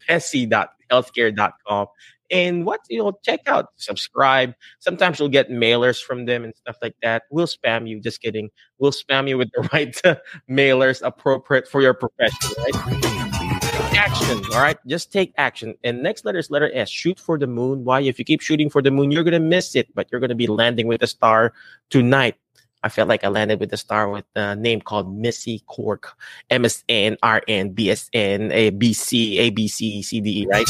pessy.healthcare.com 0.91 1.87
and 2.31 2.65
what 2.65 2.81
you 2.89 2.99
know 2.99 3.13
check 3.25 3.41
out 3.47 3.69
subscribe. 3.77 4.55
Sometimes 4.79 5.19
you'll 5.19 5.29
get 5.29 5.51
mailers 5.51 6.03
from 6.03 6.25
them 6.25 6.45
and 6.45 6.55
stuff 6.57 6.77
like 6.83 6.97
that. 7.03 7.25
We'll 7.31 7.47
spam 7.47 7.89
you 7.89 8.01
just 8.01 8.21
kidding. 8.21 8.51
We'll 8.79 8.93
spam 8.93 9.29
you 9.29 9.39
with 9.39 9.51
the 9.53 9.69
right 9.73 9.97
uh, 10.05 10.17
mailers 10.51 11.03
appropriate 11.05 11.69
for 11.69 11.83
your 11.83 11.95
profession 11.95 12.51
right? 12.59 13.95
Action 13.97 14.43
all 14.53 14.61
right? 14.61 14.77
Just 14.87 15.13
take 15.13 15.33
action. 15.39 15.75
And 15.85 16.03
next 16.03 16.25
letter 16.25 16.39
is 16.39 16.51
letter 16.51 16.71
s 16.75 16.91
shoot 16.91 17.19
for 17.19 17.39
the 17.39 17.47
moon. 17.47 17.85
Why? 17.85 18.01
If 18.01 18.19
you 18.19 18.25
keep 18.25 18.41
shooting 18.41 18.71
for 18.71 18.83
the 18.83 18.91
moon 18.91 19.11
you're 19.11 19.25
gonna 19.25 19.41
miss 19.41 19.75
it 19.75 19.95
but 19.95 20.09
you're 20.11 20.21
gonna 20.21 20.35
be 20.35 20.47
landing 20.47 20.87
with 20.87 21.03
a 21.03 21.07
star 21.07 21.53
tonight 21.91 22.37
I 22.83 22.89
felt 22.89 23.09
like 23.09 23.25
I 23.25 23.29
landed 23.29 23.59
with 23.59 23.73
a 23.73 23.77
star 23.77 24.09
with 24.09 24.25
a 24.37 24.55
name 24.55 24.81
called 24.81 25.13
Missy 25.13 25.63
Cork, 25.67 26.15
MSN, 26.51 27.17
RN, 27.23 27.75
BSN, 27.75 28.53
ABC, 28.53 29.39
ABC, 29.39 30.01
CDE, 30.01 30.47
right? 30.47 30.69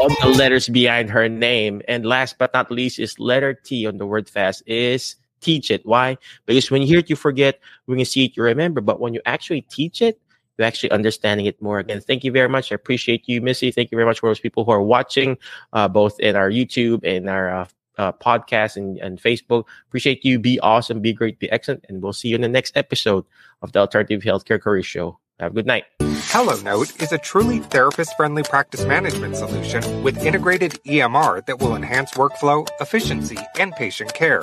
All 0.00 0.08
the 0.20 0.36
letters 0.36 0.68
behind 0.68 1.10
her 1.10 1.28
name. 1.28 1.82
And 1.88 2.04
last 2.04 2.36
but 2.38 2.52
not 2.52 2.70
least 2.70 2.98
is 2.98 3.18
letter 3.18 3.54
T 3.54 3.86
on 3.86 3.98
the 3.98 4.06
word 4.06 4.28
fast 4.28 4.62
is 4.66 5.16
teach 5.40 5.70
it. 5.70 5.84
Why? 5.84 6.16
Because 6.46 6.70
when 6.70 6.82
you 6.82 6.88
hear 6.88 6.98
it, 6.98 7.10
you 7.10 7.16
forget. 7.16 7.60
When 7.86 7.98
you 7.98 8.04
see 8.04 8.24
it, 8.24 8.36
you 8.36 8.42
remember. 8.42 8.80
But 8.80 9.00
when 9.00 9.14
you 9.14 9.20
actually 9.26 9.62
teach 9.62 10.00
it, 10.00 10.20
you're 10.56 10.66
actually 10.66 10.90
understanding 10.90 11.46
it 11.46 11.60
more. 11.60 11.78
Again, 11.78 12.00
thank 12.00 12.24
you 12.24 12.32
very 12.32 12.48
much. 12.48 12.72
I 12.72 12.74
appreciate 12.74 13.28
you, 13.28 13.40
Missy. 13.40 13.70
Thank 13.70 13.90
you 13.90 13.96
very 13.96 14.06
much 14.06 14.20
for 14.20 14.28
those 14.28 14.40
people 14.40 14.64
who 14.64 14.70
are 14.70 14.82
watching, 14.82 15.36
uh, 15.72 15.88
both 15.88 16.18
in 16.20 16.36
our 16.36 16.50
YouTube 16.50 17.00
and 17.04 17.28
our 17.28 17.50
uh, 17.50 17.66
uh, 17.98 18.12
podcast 18.12 18.76
and, 18.76 18.98
and 18.98 19.20
Facebook. 19.20 19.64
Appreciate 19.88 20.24
you. 20.24 20.38
Be 20.38 20.58
awesome, 20.60 21.00
be 21.00 21.12
great, 21.12 21.38
be 21.38 21.50
excellent. 21.50 21.84
And 21.88 22.02
we'll 22.02 22.12
see 22.12 22.28
you 22.28 22.36
in 22.36 22.40
the 22.40 22.48
next 22.48 22.76
episode 22.76 23.24
of 23.60 23.72
the 23.72 23.80
Alternative 23.80 24.22
Healthcare 24.22 24.60
Career 24.60 24.82
Show. 24.82 25.18
Have 25.40 25.52
a 25.52 25.54
good 25.54 25.66
night. 25.66 25.84
HelloNote 26.00 27.02
is 27.02 27.12
a 27.12 27.18
truly 27.18 27.58
therapist 27.58 28.16
friendly 28.16 28.42
practice 28.44 28.84
management 28.84 29.36
solution 29.36 30.02
with 30.02 30.24
integrated 30.24 30.72
EMR 30.86 31.44
that 31.46 31.58
will 31.58 31.74
enhance 31.74 32.12
workflow, 32.12 32.66
efficiency, 32.80 33.38
and 33.58 33.72
patient 33.72 34.14
care. 34.14 34.42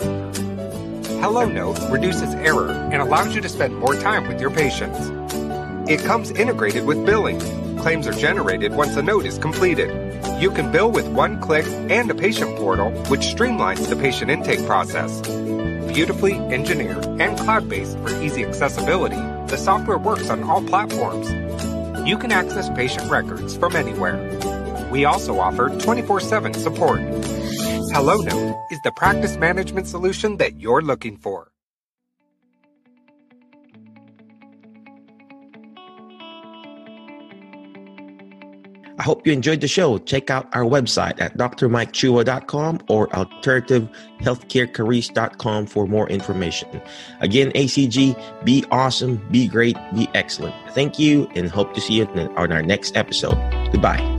HelloNote 1.20 1.92
reduces 1.92 2.34
error 2.36 2.72
and 2.92 3.02
allows 3.02 3.34
you 3.34 3.42
to 3.42 3.50
spend 3.50 3.78
more 3.78 3.96
time 3.96 4.28
with 4.28 4.42
your 4.42 4.52
patients. 4.52 5.10
It 5.90 6.04
comes 6.04 6.32
integrated 6.32 6.86
with 6.86 7.06
billing. 7.06 7.40
Claims 7.78 8.06
are 8.06 8.14
generated 8.14 8.74
once 8.74 8.96
a 8.96 9.02
note 9.02 9.26
is 9.26 9.38
completed. 9.38 10.09
You 10.40 10.52
can 10.52 10.72
bill 10.72 10.92
with 10.92 11.08
one 11.08 11.40
click 11.42 11.66
and 11.68 12.10
a 12.10 12.16
patient 12.16 12.58
portal, 12.58 12.92
which 13.10 13.22
streamlines 13.22 13.90
the 13.90 13.96
patient 13.96 14.32
intake 14.32 14.66
process. 14.66 15.22
Beautifully 15.94 16.34
engineered 16.34 17.06
and 17.20 17.38
cloud 17.38 17.68
based 17.68 17.98
for 18.00 18.22
easy 18.22 18.46
accessibility, 18.46 19.22
the 19.48 19.58
software 19.58 19.98
works 19.98 20.30
on 20.30 20.44
all 20.44 20.64
platforms. 20.64 21.30
You 22.08 22.18
can 22.18 22.32
access 22.32 22.70
patient 22.70 23.12
records 23.12 23.58
from 23.58 23.76
anywhere. 23.76 24.18
We 24.92 25.06
also 25.06 25.40
offer 25.40 25.70
24 25.70 26.22
7 26.22 26.54
support. 26.54 27.02
HelloNote 27.92 28.72
is 28.72 28.80
the 28.84 28.92
practice 28.92 29.36
management 29.38 29.88
solution 29.88 30.38
that 30.38 30.60
you're 30.60 30.82
looking 30.82 31.18
for. 31.18 31.49
I 39.00 39.04
hope 39.04 39.26
you 39.26 39.32
enjoyed 39.32 39.62
the 39.62 39.68
show. 39.68 39.98
Check 39.98 40.30
out 40.30 40.54
our 40.54 40.64
website 40.64 41.22
at 41.22 41.38
drmikechua.com 41.38 42.82
or 42.90 43.08
alternativehealthcarecareers.com 43.08 45.68
for 45.68 45.88
more 45.88 46.10
information. 46.10 46.82
Again, 47.22 47.54
ACG, 47.54 48.44
be 48.44 48.66
awesome, 48.72 49.26
be 49.32 49.48
great, 49.48 49.78
be 49.96 50.10
excellent. 50.14 50.54
Thank 50.74 51.00
you 51.00 51.30
and 51.36 51.50
hope 51.50 51.74
to 51.76 51.82
see 51.82 51.94
you 51.94 52.06
on 52.06 52.52
our 52.52 52.62
next 52.62 52.98
episode. 52.98 53.38
Goodbye. 53.72 54.19